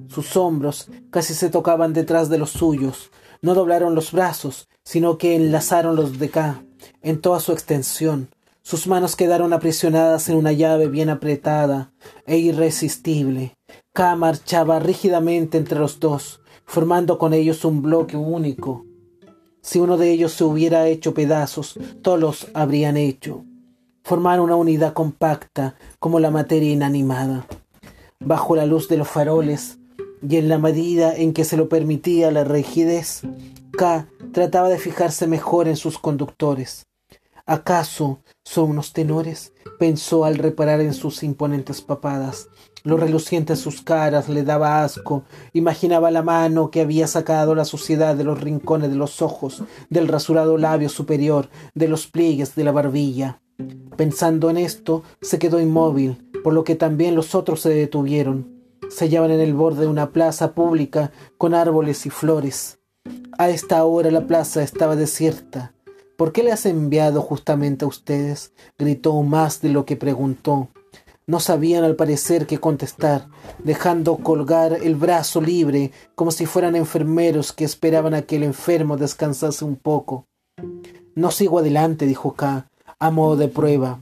Sus 0.08 0.36
hombros 0.36 0.88
casi 1.10 1.34
se 1.34 1.50
tocaban 1.50 1.92
detrás 1.92 2.28
de 2.28 2.38
los 2.38 2.50
suyos. 2.50 3.10
No 3.40 3.54
doblaron 3.54 3.94
los 3.94 4.12
brazos, 4.12 4.68
sino 4.84 5.18
que 5.18 5.34
enlazaron 5.34 5.96
los 5.96 6.18
de 6.18 6.30
K 6.30 6.64
en 7.02 7.20
toda 7.20 7.40
su 7.40 7.52
extensión. 7.52 8.28
Sus 8.62 8.86
manos 8.86 9.16
quedaron 9.16 9.52
aprisionadas 9.52 10.28
en 10.28 10.36
una 10.36 10.52
llave 10.52 10.86
bien 10.86 11.10
apretada 11.10 11.92
e 12.26 12.38
irresistible. 12.38 13.56
K 13.92 14.14
marchaba 14.14 14.78
rígidamente 14.78 15.58
entre 15.58 15.78
los 15.78 15.98
dos, 15.98 16.40
formando 16.64 17.18
con 17.18 17.34
ellos 17.34 17.64
un 17.64 17.82
bloque 17.82 18.16
único. 18.16 18.84
Si 19.62 19.78
uno 19.78 19.96
de 19.96 20.10
ellos 20.10 20.32
se 20.32 20.42
hubiera 20.42 20.88
hecho 20.88 21.14
pedazos, 21.14 21.78
todos 22.02 22.48
habrían 22.52 22.96
hecho. 22.96 23.44
Formar 24.02 24.40
una 24.40 24.56
unidad 24.56 24.92
compacta 24.92 25.76
como 26.00 26.18
la 26.18 26.32
materia 26.32 26.72
inanimada. 26.72 27.46
Bajo 28.18 28.56
la 28.56 28.66
luz 28.66 28.88
de 28.88 28.96
los 28.96 29.08
faroles 29.08 29.78
y 30.28 30.36
en 30.36 30.48
la 30.48 30.58
medida 30.58 31.14
en 31.16 31.32
que 31.32 31.44
se 31.44 31.56
lo 31.56 31.68
permitía 31.68 32.32
la 32.32 32.42
rigidez, 32.42 33.22
K 33.78 34.08
trataba 34.32 34.68
de 34.68 34.78
fijarse 34.78 35.28
mejor 35.28 35.68
en 35.68 35.76
sus 35.76 35.98
conductores. 35.98 36.86
¿Acaso 37.46 38.20
son 38.44 38.70
unos 38.70 38.92
tenores? 38.92 39.52
pensó 39.78 40.24
al 40.24 40.36
reparar 40.36 40.80
en 40.80 40.94
sus 40.94 41.22
imponentes 41.22 41.80
papadas. 41.82 42.48
Lo 42.84 42.96
reluciente 42.96 43.52
de 43.54 43.56
sus 43.56 43.82
caras 43.82 44.28
le 44.28 44.42
daba 44.42 44.82
asco. 44.84 45.24
Imaginaba 45.52 46.10
la 46.10 46.22
mano 46.22 46.70
que 46.70 46.80
había 46.80 47.06
sacado 47.06 47.54
la 47.54 47.64
suciedad 47.64 48.16
de 48.16 48.24
los 48.24 48.40
rincones 48.40 48.90
de 48.90 48.96
los 48.96 49.22
ojos, 49.22 49.62
del 49.88 50.08
rasurado 50.08 50.58
labio 50.58 50.88
superior, 50.88 51.48
de 51.74 51.88
los 51.88 52.06
pliegues 52.06 52.54
de 52.54 52.64
la 52.64 52.72
barbilla. 52.72 53.40
Pensando 53.96 54.50
en 54.50 54.56
esto, 54.56 55.02
se 55.20 55.38
quedó 55.38 55.60
inmóvil, 55.60 56.28
por 56.42 56.54
lo 56.54 56.64
que 56.64 56.74
también 56.74 57.14
los 57.14 57.34
otros 57.34 57.60
se 57.60 57.70
detuvieron. 57.70 58.52
Se 58.90 59.04
hallaban 59.04 59.30
en 59.30 59.40
el 59.40 59.54
borde 59.54 59.82
de 59.82 59.86
una 59.86 60.10
plaza 60.10 60.54
pública 60.54 61.12
con 61.38 61.54
árboles 61.54 62.04
y 62.06 62.10
flores. 62.10 62.80
A 63.38 63.48
esta 63.48 63.84
hora 63.84 64.10
la 64.10 64.26
plaza 64.26 64.62
estaba 64.62 64.96
desierta. 64.96 65.74
¿Por 66.22 66.30
qué 66.30 66.44
le 66.44 66.52
has 66.52 66.66
enviado 66.66 67.20
justamente 67.20 67.84
a 67.84 67.88
ustedes? 67.88 68.52
gritó 68.78 69.20
más 69.22 69.60
de 69.60 69.70
lo 69.70 69.84
que 69.84 69.96
preguntó. 69.96 70.68
No 71.26 71.40
sabían 71.40 71.82
al 71.82 71.96
parecer 71.96 72.46
qué 72.46 72.58
contestar, 72.58 73.26
dejando 73.64 74.18
colgar 74.18 74.78
el 74.84 74.94
brazo 74.94 75.40
libre 75.40 75.90
como 76.14 76.30
si 76.30 76.46
fueran 76.46 76.76
enfermeros 76.76 77.52
que 77.52 77.64
esperaban 77.64 78.14
a 78.14 78.22
que 78.22 78.36
el 78.36 78.44
enfermo 78.44 78.96
descansase 78.96 79.64
un 79.64 79.74
poco. 79.74 80.28
No 81.16 81.32
sigo 81.32 81.58
adelante, 81.58 82.06
dijo 82.06 82.34
K, 82.34 82.68
a 83.00 83.10
modo 83.10 83.34
de 83.34 83.48
prueba. 83.48 84.00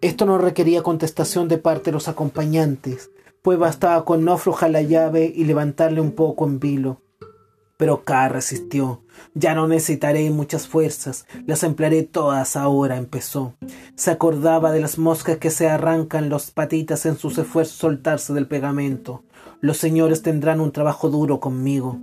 Esto 0.00 0.24
no 0.24 0.38
requería 0.38 0.84
contestación 0.84 1.48
de 1.48 1.58
parte 1.58 1.86
de 1.86 1.94
los 1.94 2.06
acompañantes, 2.06 3.10
pues 3.42 3.58
bastaba 3.58 4.04
con 4.04 4.24
no 4.24 4.34
aflojar 4.34 4.70
la 4.70 4.82
llave 4.82 5.32
y 5.34 5.42
levantarle 5.42 6.00
un 6.00 6.12
poco 6.12 6.46
en 6.46 6.60
vilo. 6.60 7.00
Pero 7.76 8.04
K 8.04 8.28
resistió. 8.28 9.02
Ya 9.34 9.54
no 9.54 9.68
necesitaré 9.68 10.30
muchas 10.30 10.66
fuerzas, 10.66 11.26
las 11.46 11.62
emplearé 11.62 12.02
todas 12.02 12.56
ahora, 12.56 12.96
empezó. 12.96 13.54
Se 13.94 14.10
acordaba 14.10 14.72
de 14.72 14.80
las 14.80 14.98
moscas 14.98 15.38
que 15.38 15.50
se 15.50 15.68
arrancan 15.68 16.28
las 16.28 16.50
patitas 16.50 17.06
en 17.06 17.16
sus 17.16 17.36
esfuerzos 17.38 17.76
soltarse 17.76 18.32
del 18.32 18.46
pegamento. 18.46 19.24
Los 19.60 19.78
señores 19.78 20.22
tendrán 20.22 20.60
un 20.60 20.72
trabajo 20.72 21.10
duro 21.10 21.40
conmigo. 21.40 21.98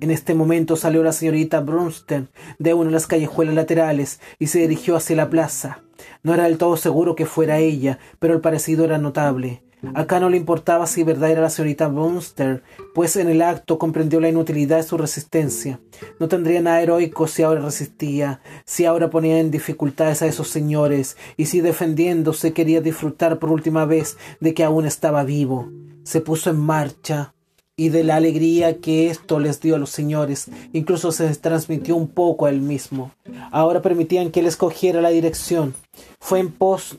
En 0.00 0.10
este 0.10 0.34
momento 0.34 0.76
salió 0.76 1.02
la 1.02 1.12
señorita 1.12 1.60
Brunster 1.60 2.28
de 2.58 2.74
una 2.74 2.86
de 2.86 2.92
las 2.92 3.06
callejuelas 3.06 3.54
laterales 3.54 4.20
y 4.38 4.46
se 4.46 4.60
dirigió 4.60 4.96
hacia 4.96 5.16
la 5.16 5.28
plaza. 5.28 5.82
No 6.22 6.34
era 6.34 6.44
del 6.44 6.58
todo 6.58 6.76
seguro 6.76 7.14
que 7.14 7.26
fuera 7.26 7.58
ella, 7.58 7.98
pero 8.18 8.34
el 8.34 8.40
parecido 8.40 8.84
era 8.84 8.98
notable. 8.98 9.62
Acá 9.94 10.20
no 10.20 10.30
le 10.30 10.36
importaba 10.36 10.86
si 10.86 11.02
verdad 11.02 11.30
era 11.30 11.42
la 11.42 11.50
señorita 11.50 11.88
Bunster, 11.88 12.62
pues 12.94 13.16
en 13.16 13.28
el 13.28 13.42
acto 13.42 13.78
comprendió 13.78 14.20
la 14.20 14.28
inutilidad 14.28 14.78
de 14.78 14.82
su 14.82 14.96
resistencia. 14.96 15.80
No 16.18 16.28
tendría 16.28 16.60
nada 16.60 16.80
heroico 16.82 17.26
si 17.26 17.42
ahora 17.42 17.60
resistía, 17.60 18.40
si 18.64 18.84
ahora 18.84 19.10
ponía 19.10 19.38
en 19.38 19.50
dificultades 19.50 20.22
a 20.22 20.26
esos 20.26 20.48
señores, 20.48 21.16
y 21.36 21.46
si 21.46 21.60
defendiéndose 21.60 22.52
quería 22.52 22.80
disfrutar 22.80 23.38
por 23.38 23.50
última 23.50 23.84
vez 23.84 24.16
de 24.40 24.54
que 24.54 24.64
aún 24.64 24.86
estaba 24.86 25.24
vivo. 25.24 25.70
Se 26.04 26.20
puso 26.20 26.50
en 26.50 26.58
marcha, 26.58 27.34
y 27.76 27.90
de 27.90 28.04
la 28.04 28.16
alegría 28.16 28.80
que 28.80 29.10
esto 29.10 29.38
les 29.38 29.60
dio 29.60 29.74
a 29.74 29.78
los 29.78 29.90
señores, 29.90 30.46
incluso 30.72 31.12
se 31.12 31.28
transmitió 31.36 31.94
un 31.94 32.08
poco 32.08 32.46
a 32.46 32.50
él 32.50 32.62
mismo. 32.62 33.12
Ahora 33.50 33.82
permitían 33.82 34.30
que 34.30 34.40
él 34.40 34.46
escogiera 34.46 35.02
la 35.02 35.10
dirección. 35.10 35.74
Fue 36.18 36.38
en 36.38 36.50
pos 36.50 36.98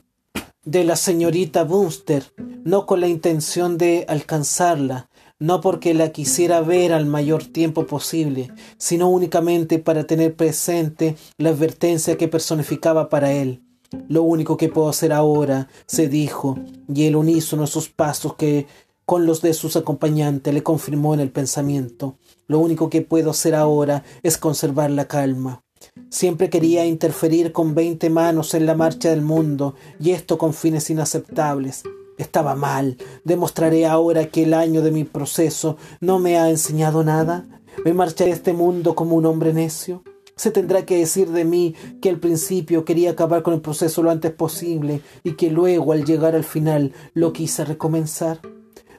de 0.68 0.84
la 0.84 0.98
señorita 0.98 1.64
Bunster, 1.64 2.26
no 2.66 2.86
con 2.86 3.00
la 3.00 3.08
intención 3.08 3.78
de 3.78 4.04
alcanzarla, 4.10 5.10
no 5.40 5.62
porque 5.62 5.94
la 5.94 6.12
quisiera 6.12 6.60
ver 6.60 6.92
al 6.92 7.06
mayor 7.06 7.46
tiempo 7.46 7.88
posible, 7.88 8.52
sino 8.78 9.10
únicamente 9.10 9.80
para 9.80 10.04
tener 10.04 10.36
presente 10.36 11.16
la 11.38 11.52
advertencia 11.52 12.18
que 12.18 12.28
personificaba 12.28 13.08
para 13.08 13.32
él. 13.32 13.64
Lo 14.10 14.24
único 14.24 14.58
que 14.58 14.68
puedo 14.68 14.90
hacer 14.90 15.14
ahora, 15.14 15.70
se 15.86 16.10
dijo, 16.10 16.60
y 16.94 17.06
el 17.06 17.16
unísono 17.16 17.66
sus 17.66 17.88
pasos 17.88 18.36
que 18.36 18.68
con 19.06 19.26
los 19.26 19.42
de 19.42 19.54
sus 19.54 19.78
acompañantes 19.78 20.54
le 20.54 20.64
confirmó 20.64 21.14
en 21.14 21.22
el 21.22 21.32
pensamiento. 21.32 22.18
Lo 22.46 22.60
único 22.60 22.90
que 22.90 23.02
puedo 23.02 23.30
hacer 23.30 23.56
ahora 23.56 24.04
es 24.22 24.38
conservar 24.38 24.92
la 24.92 25.08
calma. 25.08 25.64
Siempre 26.10 26.50
quería 26.50 26.86
interferir 26.86 27.52
con 27.52 27.76
veinte 27.76 28.10
manos 28.10 28.54
en 28.54 28.66
la 28.66 28.76
marcha 28.76 29.10
del 29.10 29.22
mundo, 29.22 29.76
y 30.00 30.12
esto 30.12 30.38
con 30.38 30.54
fines 30.54 30.90
inaceptables. 30.90 31.84
Estaba 32.18 32.56
mal. 32.56 32.98
Demostraré 33.26 33.86
ahora 33.86 34.28
que 34.28 34.44
el 34.44 34.54
año 34.54 34.82
de 34.82 34.92
mi 34.92 35.04
proceso 35.04 35.76
no 36.00 36.20
me 36.20 36.38
ha 36.38 36.50
enseñado 36.50 37.04
nada. 37.04 37.46
¿Me 37.84 37.94
marcharé 37.94 38.32
de 38.32 38.38
este 38.38 38.54
mundo 38.54 38.96
como 38.96 39.18
un 39.18 39.26
hombre 39.26 39.54
necio? 39.54 40.04
Se 40.38 40.50
tendrá 40.50 40.86
que 40.86 40.98
decir 40.98 41.30
de 41.32 41.44
mí 41.44 41.76
que 42.02 42.10
al 42.10 42.20
principio 42.20 42.86
quería 42.86 43.12
acabar 43.12 43.44
con 43.44 43.54
el 43.54 43.62
proceso 43.62 44.02
lo 44.02 44.10
antes 44.10 44.32
posible 44.32 45.02
y 45.24 45.34
que 45.34 45.52
luego, 45.52 45.92
al 45.92 46.06
llegar 46.06 46.36
al 46.36 46.46
final, 46.46 46.94
lo 47.14 47.34
quise 47.34 47.66
recomenzar. 47.66 48.40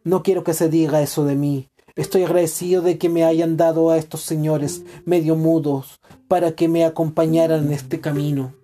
No 0.05 0.23
quiero 0.23 0.44
que 0.44 0.53
se 0.53 0.68
diga 0.68 1.01
eso 1.01 1.25
de 1.25 1.37
mí. 1.37 1.68
Estoy 1.97 2.25
agradecido 2.25 2.83
de 2.83 2.99
que 2.99 3.09
me 3.09 3.25
hayan 3.25 3.57
dado 3.57 3.90
a 3.90 3.97
estos 3.97 4.21
señores 4.21 4.83
medio 5.05 5.35
mudos 5.35 5.97
para 6.29 6.53
que 6.53 6.69
me 6.69 6.85
acompañaran 6.85 7.67
en 7.67 7.73
este 7.73 8.01
camino. 8.01 8.55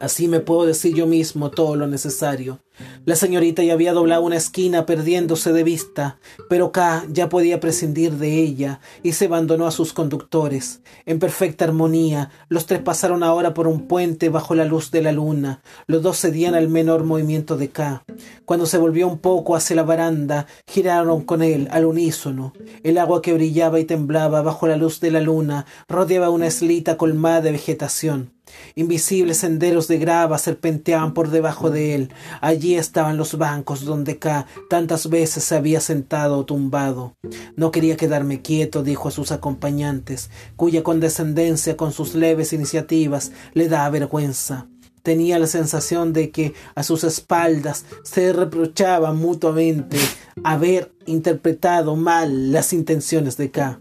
Así 0.00 0.28
me 0.28 0.40
puedo 0.40 0.66
decir 0.66 0.94
yo 0.94 1.06
mismo 1.06 1.50
todo 1.50 1.74
lo 1.74 1.86
necesario. 1.86 2.60
La 3.04 3.16
señorita 3.16 3.62
ya 3.62 3.72
había 3.72 3.92
doblado 3.92 4.22
una 4.22 4.36
esquina 4.36 4.86
perdiéndose 4.86 5.52
de 5.52 5.62
vista, 5.62 6.18
pero 6.48 6.72
K 6.72 7.04
ya 7.08 7.28
podía 7.28 7.60
prescindir 7.60 8.12
de 8.12 8.42
ella 8.42 8.80
y 9.02 9.12
se 9.12 9.26
abandonó 9.26 9.66
a 9.66 9.70
sus 9.70 9.92
conductores. 9.92 10.80
En 11.04 11.18
perfecta 11.18 11.64
armonía, 11.64 12.30
los 12.48 12.66
tres 12.66 12.80
pasaron 12.80 13.22
ahora 13.22 13.54
por 13.54 13.66
un 13.66 13.86
puente 13.86 14.28
bajo 14.28 14.54
la 14.54 14.64
luz 14.64 14.90
de 14.90 15.02
la 15.02 15.12
luna. 15.12 15.62
Los 15.86 16.02
dos 16.02 16.20
cedían 16.20 16.54
al 16.54 16.68
menor 16.68 17.04
movimiento 17.04 17.56
de 17.56 17.70
K. 17.70 18.04
Cuando 18.44 18.66
se 18.66 18.78
volvió 18.78 19.06
un 19.08 19.18
poco 19.18 19.56
hacia 19.56 19.76
la 19.76 19.82
baranda, 19.82 20.46
giraron 20.66 21.22
con 21.22 21.42
él 21.42 21.68
al 21.70 21.84
unísono. 21.84 22.52
El 22.82 22.98
agua 22.98 23.22
que 23.22 23.34
brillaba 23.34 23.80
y 23.80 23.84
temblaba 23.84 24.42
bajo 24.42 24.66
la 24.66 24.76
luz 24.76 25.00
de 25.00 25.10
la 25.10 25.20
luna 25.20 25.66
rodeaba 25.88 26.30
una 26.30 26.48
eslita 26.48 26.96
colmada 26.96 27.40
de 27.40 27.52
vegetación. 27.52 28.35
Invisibles 28.74 29.38
senderos 29.38 29.88
de 29.88 29.98
grava 29.98 30.38
serpenteaban 30.38 31.14
por 31.14 31.30
debajo 31.30 31.70
de 31.70 31.94
él. 31.94 32.12
Allí 32.40 32.76
estaban 32.76 33.16
los 33.16 33.38
bancos 33.38 33.84
donde 33.84 34.18
K 34.18 34.46
tantas 34.68 35.08
veces 35.08 35.44
se 35.44 35.56
había 35.56 35.80
sentado 35.80 36.38
o 36.38 36.44
tumbado. 36.44 37.16
No 37.56 37.70
quería 37.70 37.96
quedarme 37.96 38.42
quieto, 38.42 38.82
dijo 38.82 39.08
a 39.08 39.12
sus 39.12 39.32
acompañantes, 39.32 40.30
cuya 40.56 40.82
condescendencia 40.82 41.76
con 41.76 41.92
sus 41.92 42.14
leves 42.14 42.52
iniciativas 42.52 43.32
le 43.54 43.68
da 43.68 43.88
vergüenza. 43.90 44.68
Tenía 45.02 45.38
la 45.38 45.46
sensación 45.46 46.12
de 46.12 46.30
que 46.30 46.52
a 46.74 46.82
sus 46.82 47.04
espaldas 47.04 47.84
se 48.02 48.32
reprochaban 48.32 49.16
mutuamente 49.16 49.98
haber 50.42 50.92
interpretado 51.06 51.94
mal 51.94 52.50
las 52.50 52.72
intenciones 52.72 53.36
de 53.36 53.52
K. 53.52 53.80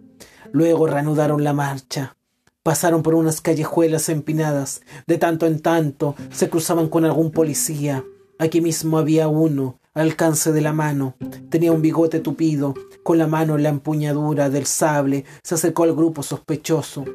Luego 0.51 0.85
reanudaron 0.85 1.43
la 1.43 1.53
marcha. 1.53 2.15
Pasaron 2.65 3.03
por 3.03 3.13
unas 3.13 3.41
callejuelas 3.41 4.09
empinadas. 4.09 4.81
De 5.05 5.19
tanto 5.19 5.45
en 5.45 5.59
tanto 5.59 6.15
se 6.31 6.49
cruzaban 6.49 6.89
con 6.89 7.05
algún 7.05 7.29
policía. 7.29 8.03
Aquí 8.39 8.59
mismo 8.59 8.97
había 8.97 9.27
uno, 9.27 9.79
al 9.93 10.07
alcance 10.07 10.51
de 10.51 10.61
la 10.61 10.73
mano. 10.73 11.15
Tenía 11.51 11.71
un 11.71 11.83
bigote 11.83 12.21
tupido. 12.21 12.73
Con 13.03 13.19
la 13.19 13.27
mano 13.27 13.55
en 13.55 13.61
la 13.61 13.69
empuñadura 13.69 14.49
del 14.49 14.65
sable, 14.65 15.25
se 15.43 15.53
acercó 15.53 15.83
al 15.83 15.93
grupo 15.93 16.23
sospechoso. 16.23 17.05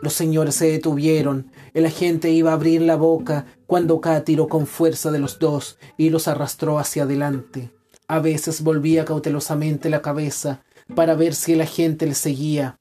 Los 0.00 0.14
señores 0.14 0.54
se 0.54 0.70
detuvieron. 0.70 1.50
El 1.74 1.84
agente 1.84 2.30
iba 2.30 2.52
a 2.52 2.54
abrir 2.54 2.80
la 2.80 2.96
boca 2.96 3.44
cuando 3.66 4.00
K 4.00 4.24
tiró 4.24 4.48
con 4.48 4.66
fuerza 4.66 5.10
de 5.10 5.18
los 5.18 5.38
dos 5.38 5.78
y 5.98 6.08
los 6.08 6.26
arrastró 6.26 6.78
hacia 6.78 7.02
adelante. 7.02 7.70
A 8.08 8.20
veces 8.20 8.62
volvía 8.62 9.04
cautelosamente 9.04 9.90
la 9.90 10.00
cabeza 10.00 10.62
para 10.94 11.14
ver 11.14 11.34
si 11.34 11.52
el 11.52 11.60
agente 11.60 12.06
le 12.06 12.14
seguía. 12.14 12.78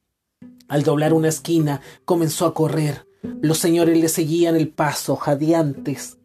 Al 0.67 0.83
doblar 0.83 1.13
una 1.13 1.29
esquina, 1.29 1.81
comenzó 2.05 2.45
a 2.45 2.53
correr. 2.53 3.05
Los 3.41 3.59
señores 3.59 3.97
le 3.97 4.09
seguían 4.09 4.55
el 4.55 4.69
paso, 4.69 5.15
jadeantes. 5.15 6.17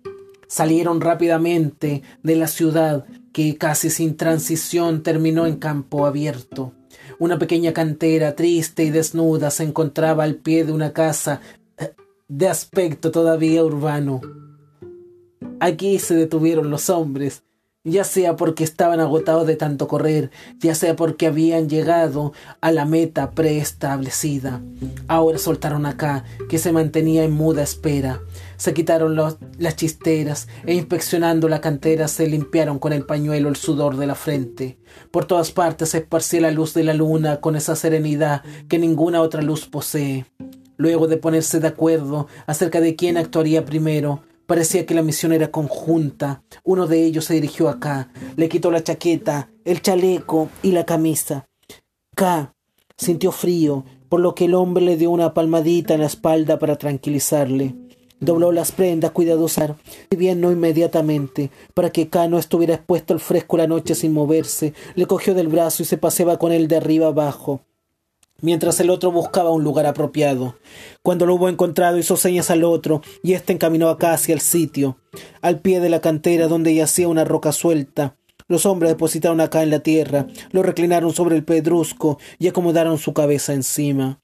Salieron 0.46 1.00
rápidamente 1.00 2.02
de 2.22 2.36
la 2.36 2.48
ciudad, 2.48 3.04
que 3.32 3.56
casi 3.56 3.90
sin 3.90 4.16
transición 4.16 5.02
terminó 5.02 5.46
en 5.46 5.56
campo 5.56 6.06
abierto. 6.06 6.72
Una 7.18 7.38
pequeña 7.38 7.72
cantera 7.72 8.34
triste 8.34 8.84
y 8.84 8.90
desnuda 8.90 9.50
se 9.50 9.64
encontraba 9.64 10.24
al 10.24 10.36
pie 10.36 10.64
de 10.64 10.72
una 10.72 10.92
casa 10.92 11.40
eh, 11.76 11.94
de 12.28 12.48
aspecto 12.48 13.10
todavía 13.10 13.62
urbano. 13.62 14.20
Aquí 15.60 15.98
se 15.98 16.14
detuvieron 16.14 16.70
los 16.70 16.88
hombres, 16.88 17.42
ya 17.90 18.04
sea 18.04 18.36
porque 18.36 18.64
estaban 18.64 19.00
agotados 19.00 19.46
de 19.46 19.56
tanto 19.56 19.88
correr, 19.88 20.30
ya 20.58 20.74
sea 20.74 20.96
porque 20.96 21.26
habían 21.26 21.68
llegado 21.68 22.32
a 22.60 22.72
la 22.72 22.84
meta 22.84 23.32
preestablecida. 23.32 24.62
Ahora 25.08 25.38
soltaron 25.38 25.86
acá, 25.86 26.24
que 26.48 26.58
se 26.58 26.72
mantenía 26.72 27.24
en 27.24 27.32
muda 27.32 27.62
espera. 27.62 28.20
Se 28.56 28.74
quitaron 28.74 29.16
las 29.16 29.76
chisteras 29.76 30.48
e 30.66 30.74
inspeccionando 30.74 31.48
la 31.48 31.60
cantera 31.60 32.08
se 32.08 32.26
limpiaron 32.26 32.78
con 32.78 32.92
el 32.92 33.06
pañuelo 33.06 33.48
el 33.48 33.56
sudor 33.56 33.96
de 33.96 34.06
la 34.06 34.14
frente. 34.14 34.78
Por 35.10 35.24
todas 35.24 35.50
partes 35.50 35.88
se 35.88 36.40
la 36.40 36.50
luz 36.50 36.74
de 36.74 36.84
la 36.84 36.94
luna 36.94 37.40
con 37.40 37.56
esa 37.56 37.74
serenidad 37.74 38.42
que 38.68 38.78
ninguna 38.78 39.22
otra 39.22 39.42
luz 39.42 39.66
posee. 39.66 40.26
Luego 40.76 41.06
de 41.06 41.16
ponerse 41.16 41.60
de 41.60 41.68
acuerdo 41.68 42.26
acerca 42.46 42.80
de 42.80 42.96
quién 42.96 43.16
actuaría 43.16 43.64
primero, 43.64 44.22
Parecía 44.50 44.84
que 44.84 44.94
la 44.94 45.02
misión 45.02 45.32
era 45.32 45.52
conjunta. 45.52 46.42
Uno 46.64 46.88
de 46.88 47.04
ellos 47.04 47.26
se 47.26 47.34
dirigió 47.34 47.68
acá, 47.68 48.10
le 48.34 48.48
quitó 48.48 48.72
la 48.72 48.82
chaqueta, 48.82 49.48
el 49.64 49.80
chaleco 49.80 50.48
y 50.60 50.72
la 50.72 50.84
camisa. 50.84 51.46
K 52.16 52.52
sintió 52.96 53.30
frío, 53.30 53.84
por 54.08 54.18
lo 54.18 54.34
que 54.34 54.46
el 54.46 54.54
hombre 54.54 54.84
le 54.84 54.96
dio 54.96 55.12
una 55.12 55.34
palmadita 55.34 55.94
en 55.94 56.00
la 56.00 56.08
espalda 56.08 56.58
para 56.58 56.74
tranquilizarle. 56.74 57.76
Dobló 58.18 58.50
las 58.50 58.72
prendas 58.72 59.12
cuidadosamente, 59.12 59.80
si 60.10 60.16
bien 60.16 60.40
no 60.40 60.50
inmediatamente, 60.50 61.52
para 61.72 61.90
que 61.90 62.08
K 62.08 62.26
no 62.26 62.36
estuviera 62.36 62.74
expuesto 62.74 63.14
al 63.14 63.20
fresco 63.20 63.56
la 63.56 63.68
noche 63.68 63.94
sin 63.94 64.12
moverse, 64.12 64.74
le 64.96 65.06
cogió 65.06 65.32
del 65.32 65.46
brazo 65.46 65.84
y 65.84 65.86
se 65.86 65.96
paseaba 65.96 66.40
con 66.40 66.50
él 66.50 66.66
de 66.66 66.78
arriba 66.78 67.06
abajo 67.06 67.60
mientras 68.42 68.80
el 68.80 68.90
otro 68.90 69.10
buscaba 69.10 69.50
un 69.50 69.64
lugar 69.64 69.86
apropiado. 69.86 70.56
Cuando 71.02 71.26
lo 71.26 71.34
hubo 71.34 71.48
encontrado 71.48 71.98
hizo 71.98 72.16
señas 72.16 72.50
al 72.50 72.64
otro, 72.64 73.02
y 73.22 73.34
éste 73.34 73.52
encaminó 73.52 73.88
acá 73.88 74.12
hacia 74.12 74.34
el 74.34 74.40
sitio, 74.40 74.98
al 75.42 75.60
pie 75.60 75.80
de 75.80 75.88
la 75.88 76.00
cantera 76.00 76.48
donde 76.48 76.74
yacía 76.74 77.08
una 77.08 77.24
roca 77.24 77.52
suelta. 77.52 78.16
Los 78.48 78.66
hombres 78.66 78.90
depositaron 78.90 79.40
acá 79.40 79.62
en 79.62 79.70
la 79.70 79.80
tierra, 79.80 80.26
lo 80.50 80.62
reclinaron 80.62 81.12
sobre 81.12 81.36
el 81.36 81.44
pedrusco 81.44 82.18
y 82.38 82.48
acomodaron 82.48 82.98
su 82.98 83.12
cabeza 83.12 83.54
encima. 83.54 84.19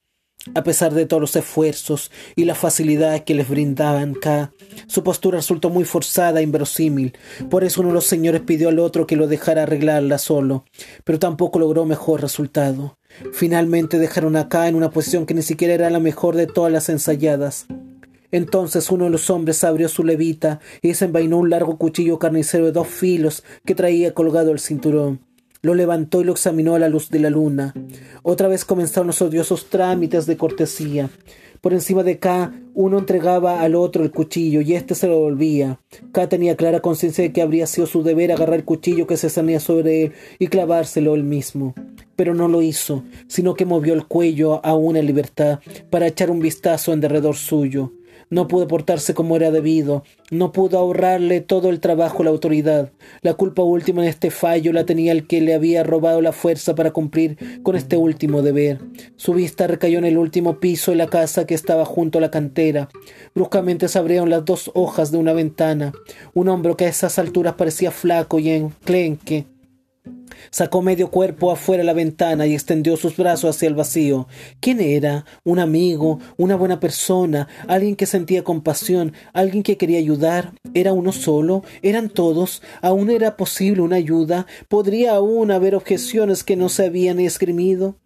A 0.55 0.63
pesar 0.63 0.95
de 0.95 1.07
todos 1.07 1.21
los 1.21 1.37
esfuerzos 1.37 2.11
y 2.37 2.45
la 2.45 2.55
facilidad 2.55 3.25
que 3.25 3.35
les 3.35 3.49
brindaban 3.49 4.15
K, 4.15 4.53
su 4.87 5.03
postura 5.03 5.39
resultó 5.39 5.71
muy 5.71 5.85
forzada 5.85 6.41
e 6.41 6.45
inverosímil. 6.45 7.17
Por 7.51 7.65
eso 7.65 7.81
uno 7.81 7.91
de 7.91 7.95
los 7.95 8.07
señores 8.07 8.43
pidió 8.43 8.69
al 8.69 8.79
otro 8.79 9.07
que 9.07 9.17
lo 9.17 9.27
dejara 9.27 9.65
arreglarla 9.65 10.19
solo, 10.19 10.65
pero 11.05 11.19
tampoco 11.19 11.59
logró 11.59 11.85
mejor 11.85 12.21
resultado. 12.21 12.97
Finalmente 13.33 13.99
dejaron 13.99 14.37
a 14.37 14.49
K 14.49 14.69
en 14.69 14.75
una 14.75 14.91
posición 14.91 15.27
que 15.27 15.35
ni 15.35 15.43
siquiera 15.43 15.75
era 15.75 15.91
la 15.91 16.01
mejor 16.01 16.37
de 16.37 16.47
todas 16.47 16.73
las 16.73 16.89
ensayadas. 16.89 17.67
Entonces 18.31 18.91
uno 18.91 19.05
de 19.05 19.11
los 19.11 19.31
hombres 19.31 19.65
abrió 19.65 19.89
su 19.89 20.05
levita 20.05 20.61
y 20.83 20.89
desenvainó 20.89 21.39
un 21.39 21.51
largo 21.51 21.79
cuchillo 21.79 22.19
carnicero 22.19 22.67
de 22.67 22.73
dos 22.73 22.89
filos 22.89 23.45
que 23.65 23.75
traía 23.75 24.15
colgado 24.15 24.53
el 24.53 24.59
cinturón. 24.59 25.21
Lo 25.67 25.75
levantó 25.75 26.21
y 26.21 26.25
lo 26.25 26.31
examinó 26.31 26.77
a 26.77 26.79
la 26.79 26.89
luz 26.89 27.11
de 27.11 27.19
la 27.19 27.29
luna. 27.29 27.75
Otra 28.23 28.47
vez 28.47 28.65
comenzaron 28.65 29.09
los 29.09 29.21
odiosos 29.21 29.69
trámites 29.69 30.25
de 30.25 30.37
cortesía. 30.37 31.11
Por 31.61 31.73
encima 31.73 32.05
de 32.05 32.21
K, 32.21 32.53
uno 32.73 33.01
entregaba 33.01 33.63
al 33.63 33.75
otro 33.75 34.05
el 34.05 34.13
cuchillo 34.13 34.61
y 34.61 34.75
éste 34.75 34.95
se 34.95 35.09
lo 35.09 35.19
volvía. 35.19 35.81
K 36.13 36.29
tenía 36.29 36.55
clara 36.55 36.79
conciencia 36.79 37.25
de 37.25 37.33
que 37.33 37.43
habría 37.43 37.67
sido 37.67 37.89
su 37.89 38.05
deber 38.05 38.31
agarrar 38.31 38.55
el 38.55 38.65
cuchillo 38.65 39.09
que 39.09 39.17
se 39.17 39.29
sanía 39.29 39.59
sobre 39.59 40.05
él 40.05 40.13
y 40.39 40.47
clavárselo 40.47 41.17
él 41.17 41.25
mismo. 41.25 41.75
Pero 42.15 42.33
no 42.33 42.47
lo 42.47 42.63
hizo, 42.63 43.03
sino 43.27 43.55
que 43.55 43.67
movió 43.67 43.93
el 43.95 44.07
cuello 44.07 44.65
a 44.65 44.77
una 44.77 45.03
libertad 45.03 45.59
para 45.91 46.07
echar 46.07 46.31
un 46.31 46.39
vistazo 46.39 46.93
en 46.93 47.01
derredor 47.01 47.35
suyo 47.35 47.93
no 48.31 48.49
pudo 48.49 48.67
portarse 48.67 49.15
como 49.15 49.37
era 49.37 49.51
debido, 49.51 50.03
no 50.31 50.53
pudo 50.53 50.79
ahorrarle 50.79 51.41
todo 51.41 51.71
el 51.71 51.81
trabajo 51.81 52.23
a 52.23 52.25
la 52.25 52.31
autoridad. 52.31 52.91
La 53.23 53.35
culpa 53.35 53.63
última 53.63 54.03
en 54.03 54.09
este 54.09 54.31
fallo 54.31 54.73
la 54.73 54.85
tenía 54.85 55.13
el 55.13 55.27
que 55.27 55.41
le 55.41 55.55
había 55.55 55.85
robado 55.85 56.21
la 56.21 56.33
fuerza 56.33 56.75
para 56.75 56.91
cumplir 56.91 57.37
con 57.63 57.77
este 57.77 57.97
último 57.97 58.43
deber. 58.43 58.81
Su 59.17 59.35
vista 59.35 59.67
recayó 59.67 59.99
en 59.99 60.05
el 60.05 60.19
último 60.19 60.59
piso 60.59 60.91
de 60.91 60.97
la 60.97 61.07
casa 61.07 61.47
que 61.47 61.55
estaba 61.55 61.85
junto 61.85 62.19
a 62.19 62.21
la 62.21 62.31
cantera. 62.31 62.89
Bruscamente 63.35 63.89
se 63.89 63.99
abrieron 63.99 64.31
las 64.31 64.45
dos 64.45 64.71
hojas 64.75 65.13
de 65.13 65.19
una 65.19 65.33
ventana. 65.33 65.93
Un 66.35 66.49
hombre 66.49 66.75
que 66.77 66.87
a 66.87 66.89
esas 66.89 67.19
alturas 67.19 67.55
parecía 67.55 67.91
flaco 67.91 68.39
y 68.39 68.51
enclenque 68.51 69.47
Sacó 70.51 70.83
medio 70.83 71.11
cuerpo 71.11 71.51
afuera 71.51 71.83
de 71.83 71.87
la 71.87 71.93
ventana 71.93 72.47
y 72.47 72.55
extendió 72.55 72.97
sus 72.97 73.17
brazos 73.17 73.57
hacia 73.57 73.69
el 73.69 73.75
vacío. 73.75 74.29
¿Quién 74.61 74.81
era? 74.81 75.25
¿Un 75.45 75.59
amigo? 75.59 76.21
¿Una 76.37 76.57
buena 76.57 76.81
persona? 76.81 77.49
¿Alguien 77.69 77.97
que 77.97 78.07
sentía 78.07 78.45
compasión? 78.45 79.13
¿Alguien 79.33 79.63
que 79.63 79.77
quería 79.77 79.99
ayudar? 79.99 80.53
¿Era 80.75 80.93
uno 80.93 81.13
solo? 81.13 81.63
¿Eran 81.83 82.09
todos? 82.09 82.63
¿Aún 82.83 83.11
era 83.11 83.37
posible 83.37 83.83
una 83.83 83.97
ayuda? 83.97 84.47
¿Podría 84.69 85.15
aún 85.15 85.51
haber 85.51 85.75
objeciones 85.75 86.45
que 86.45 86.57
no 86.57 86.69
se 86.69 86.87
habían 86.87 87.21
esgrimido? 87.21 87.97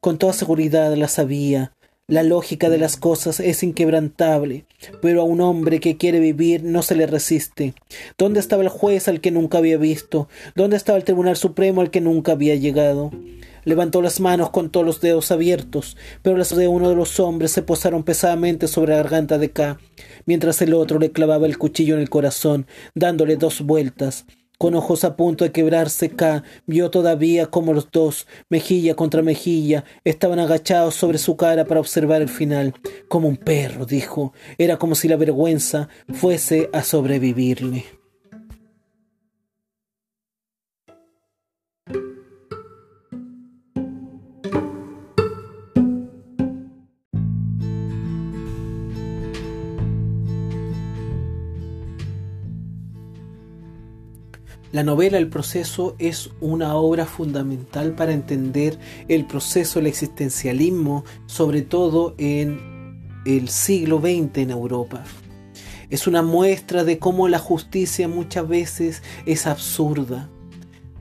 Con 0.00 0.18
toda 0.18 0.32
seguridad 0.32 0.94
las 0.96 1.18
había. 1.18 1.72
La 2.10 2.22
lógica 2.22 2.70
de 2.70 2.78
las 2.78 2.96
cosas 2.96 3.38
es 3.38 3.62
inquebrantable, 3.62 4.64
pero 5.02 5.20
a 5.20 5.24
un 5.24 5.42
hombre 5.42 5.78
que 5.78 5.98
quiere 5.98 6.20
vivir 6.20 6.64
no 6.64 6.80
se 6.80 6.94
le 6.94 7.06
resiste. 7.06 7.74
¿Dónde 8.16 8.40
estaba 8.40 8.62
el 8.62 8.70
juez 8.70 9.08
al 9.08 9.20
que 9.20 9.30
nunca 9.30 9.58
había 9.58 9.76
visto? 9.76 10.26
¿Dónde 10.54 10.78
estaba 10.78 10.96
el 10.96 11.04
Tribunal 11.04 11.36
Supremo 11.36 11.82
al 11.82 11.90
que 11.90 12.00
nunca 12.00 12.32
había 12.32 12.54
llegado? 12.54 13.10
Levantó 13.64 14.00
las 14.00 14.20
manos 14.20 14.48
con 14.48 14.70
todos 14.70 14.86
los 14.86 15.02
dedos 15.02 15.30
abiertos, 15.30 15.98
pero 16.22 16.38
las 16.38 16.56
de 16.56 16.66
uno 16.66 16.88
de 16.88 16.96
los 16.96 17.20
hombres 17.20 17.52
se 17.52 17.60
posaron 17.60 18.04
pesadamente 18.04 18.68
sobre 18.68 18.92
la 18.92 19.02
garganta 19.02 19.36
de 19.36 19.50
K, 19.50 19.78
mientras 20.24 20.62
el 20.62 20.72
otro 20.72 20.98
le 20.98 21.12
clavaba 21.12 21.44
el 21.44 21.58
cuchillo 21.58 21.94
en 21.94 22.00
el 22.00 22.08
corazón, 22.08 22.66
dándole 22.94 23.36
dos 23.36 23.60
vueltas. 23.60 24.24
Con 24.58 24.74
ojos 24.74 25.04
a 25.04 25.14
punto 25.14 25.44
de 25.44 25.52
quebrarse, 25.52 26.10
K 26.10 26.42
vio 26.66 26.90
todavía 26.90 27.46
como 27.46 27.72
los 27.72 27.92
dos, 27.92 28.26
mejilla 28.48 28.96
contra 28.96 29.22
mejilla, 29.22 29.84
estaban 30.02 30.40
agachados 30.40 30.96
sobre 30.96 31.18
su 31.18 31.36
cara 31.36 31.64
para 31.64 31.78
observar 31.78 32.22
el 32.22 32.28
final. 32.28 32.74
Como 33.06 33.28
un 33.28 33.36
perro, 33.36 33.86
dijo. 33.86 34.32
Era 34.58 34.76
como 34.76 34.96
si 34.96 35.06
la 35.06 35.16
vergüenza 35.16 35.88
fuese 36.12 36.70
a 36.72 36.82
sobrevivirle. 36.82 37.97
La 54.70 54.82
novela 54.82 55.16
El 55.16 55.30
proceso 55.30 55.96
es 55.98 56.28
una 56.42 56.74
obra 56.74 57.06
fundamental 57.06 57.94
para 57.94 58.12
entender 58.12 58.78
el 59.08 59.24
proceso 59.24 59.78
del 59.78 59.86
existencialismo, 59.86 61.04
sobre 61.24 61.62
todo 61.62 62.14
en 62.18 63.00
el 63.24 63.48
siglo 63.48 63.98
XX 63.98 64.36
en 64.36 64.50
Europa. 64.50 65.04
Es 65.88 66.06
una 66.06 66.20
muestra 66.20 66.84
de 66.84 66.98
cómo 66.98 67.28
la 67.28 67.38
justicia 67.38 68.08
muchas 68.08 68.46
veces 68.46 69.02
es 69.24 69.46
absurda. 69.46 70.28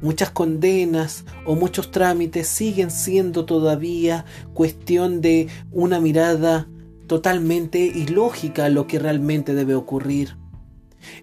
Muchas 0.02 0.30
condenas 0.30 1.26
o 1.46 1.56
muchos 1.56 1.92
trámites 1.92 2.48
siguen 2.48 2.90
siendo 2.90 3.44
todavía 3.44 4.24
cuestión 4.54 5.20
de 5.20 5.50
una 5.74 6.00
mirada 6.00 6.70
totalmente 7.08 7.80
ilógica 7.80 8.66
a 8.66 8.70
lo 8.70 8.88
que 8.88 9.00
realmente 9.00 9.54
debe 9.54 9.76
ocurrir 9.76 10.38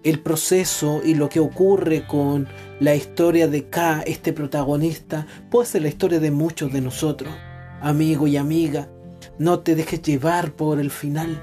el 0.02 0.20
proceso 0.20 1.02
y 1.04 1.14
lo 1.14 1.28
que 1.28 1.40
ocurre 1.40 2.06
con 2.06 2.48
la 2.80 2.94
historia 2.94 3.48
de 3.48 3.68
K, 3.68 4.02
este 4.06 4.32
protagonista, 4.32 5.26
puede 5.50 5.66
ser 5.66 5.82
la 5.82 5.88
historia 5.88 6.20
de 6.20 6.30
muchos 6.30 6.72
de 6.72 6.80
nosotros. 6.80 7.32
Amigo 7.80 8.26
y 8.26 8.36
amiga, 8.36 8.88
no 9.38 9.60
te 9.60 9.74
dejes 9.74 10.02
llevar 10.02 10.52
por 10.52 10.80
el 10.80 10.90
final. 10.90 11.42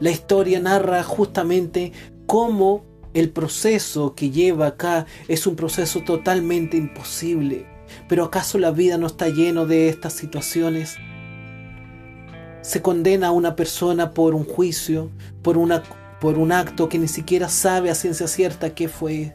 La 0.00 0.10
historia 0.10 0.60
narra 0.60 1.02
justamente 1.02 1.92
cómo 2.26 2.84
el 3.14 3.30
proceso 3.30 4.14
que 4.14 4.30
lleva 4.30 4.68
acá 4.68 5.06
es 5.26 5.46
un 5.46 5.56
proceso 5.56 6.02
totalmente 6.02 6.76
imposible. 6.76 7.66
Pero 8.08 8.24
¿acaso 8.24 8.58
la 8.58 8.70
vida 8.70 8.98
no 8.98 9.06
está 9.06 9.28
lleno 9.28 9.66
de 9.66 9.88
estas 9.88 10.12
situaciones? 10.12 10.96
Se 12.62 12.82
condena 12.82 13.28
a 13.28 13.32
una 13.32 13.56
persona 13.56 14.12
por 14.12 14.34
un 14.34 14.44
juicio, 14.44 15.10
por, 15.42 15.56
una, 15.56 15.82
por 16.20 16.38
un 16.38 16.52
acto 16.52 16.88
que 16.88 16.98
ni 16.98 17.08
siquiera 17.08 17.48
sabe 17.48 17.90
a 17.90 17.94
ciencia 17.94 18.26
cierta 18.26 18.74
qué 18.74 18.88
fue. 18.88 19.34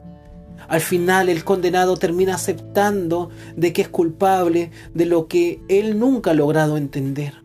Al 0.67 0.81
final 0.81 1.29
el 1.29 1.43
condenado 1.43 1.97
termina 1.97 2.35
aceptando 2.35 3.29
de 3.55 3.73
que 3.73 3.83
es 3.83 3.89
culpable 3.89 4.71
de 4.93 5.05
lo 5.05 5.27
que 5.27 5.61
él 5.67 5.99
nunca 5.99 6.31
ha 6.31 6.33
logrado 6.33 6.77
entender. 6.77 7.43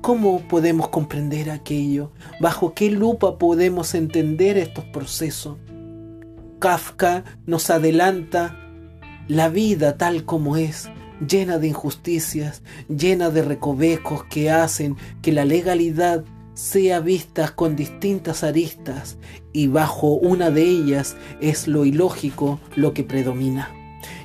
¿Cómo 0.00 0.40
podemos 0.48 0.88
comprender 0.88 1.50
aquello? 1.50 2.12
¿Bajo 2.40 2.74
qué 2.74 2.90
lupa 2.90 3.38
podemos 3.38 3.94
entender 3.94 4.56
estos 4.56 4.84
procesos? 4.86 5.58
Kafka 6.58 7.24
nos 7.46 7.70
adelanta 7.70 8.56
la 9.28 9.48
vida 9.48 9.96
tal 9.96 10.24
como 10.24 10.56
es, 10.56 10.88
llena 11.26 11.58
de 11.58 11.68
injusticias, 11.68 12.62
llena 12.88 13.30
de 13.30 13.42
recovecos 13.42 14.24
que 14.24 14.50
hacen 14.50 14.96
que 15.20 15.32
la 15.32 15.44
legalidad 15.44 16.24
sea 16.58 16.98
vista 16.98 17.54
con 17.54 17.76
distintas 17.76 18.42
aristas 18.42 19.16
y 19.52 19.68
bajo 19.68 20.14
una 20.14 20.50
de 20.50 20.62
ellas 20.62 21.16
es 21.40 21.68
lo 21.68 21.84
ilógico 21.84 22.58
lo 22.74 22.92
que 22.92 23.04
predomina. 23.04 23.72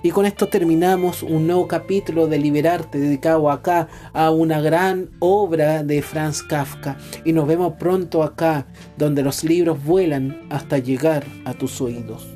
Y 0.01 0.09
con 0.09 0.25
esto 0.25 0.49
terminamos 0.49 1.21
un 1.21 1.45
nuevo 1.45 1.67
capítulo 1.67 2.25
de 2.25 2.39
Liberarte 2.39 2.97
dedicado 2.97 3.51
acá 3.51 3.87
a 4.13 4.31
una 4.31 4.61
gran 4.61 5.11
obra 5.19 5.83
de 5.83 6.01
Franz 6.01 6.41
Kafka. 6.41 6.97
Y 7.23 7.33
nos 7.33 7.47
vemos 7.47 7.73
pronto 7.73 8.23
acá 8.23 8.65
donde 8.97 9.21
los 9.21 9.43
libros 9.43 9.83
vuelan 9.83 10.41
hasta 10.49 10.79
llegar 10.79 11.23
a 11.45 11.53
tus 11.53 11.79
oídos. 11.81 12.32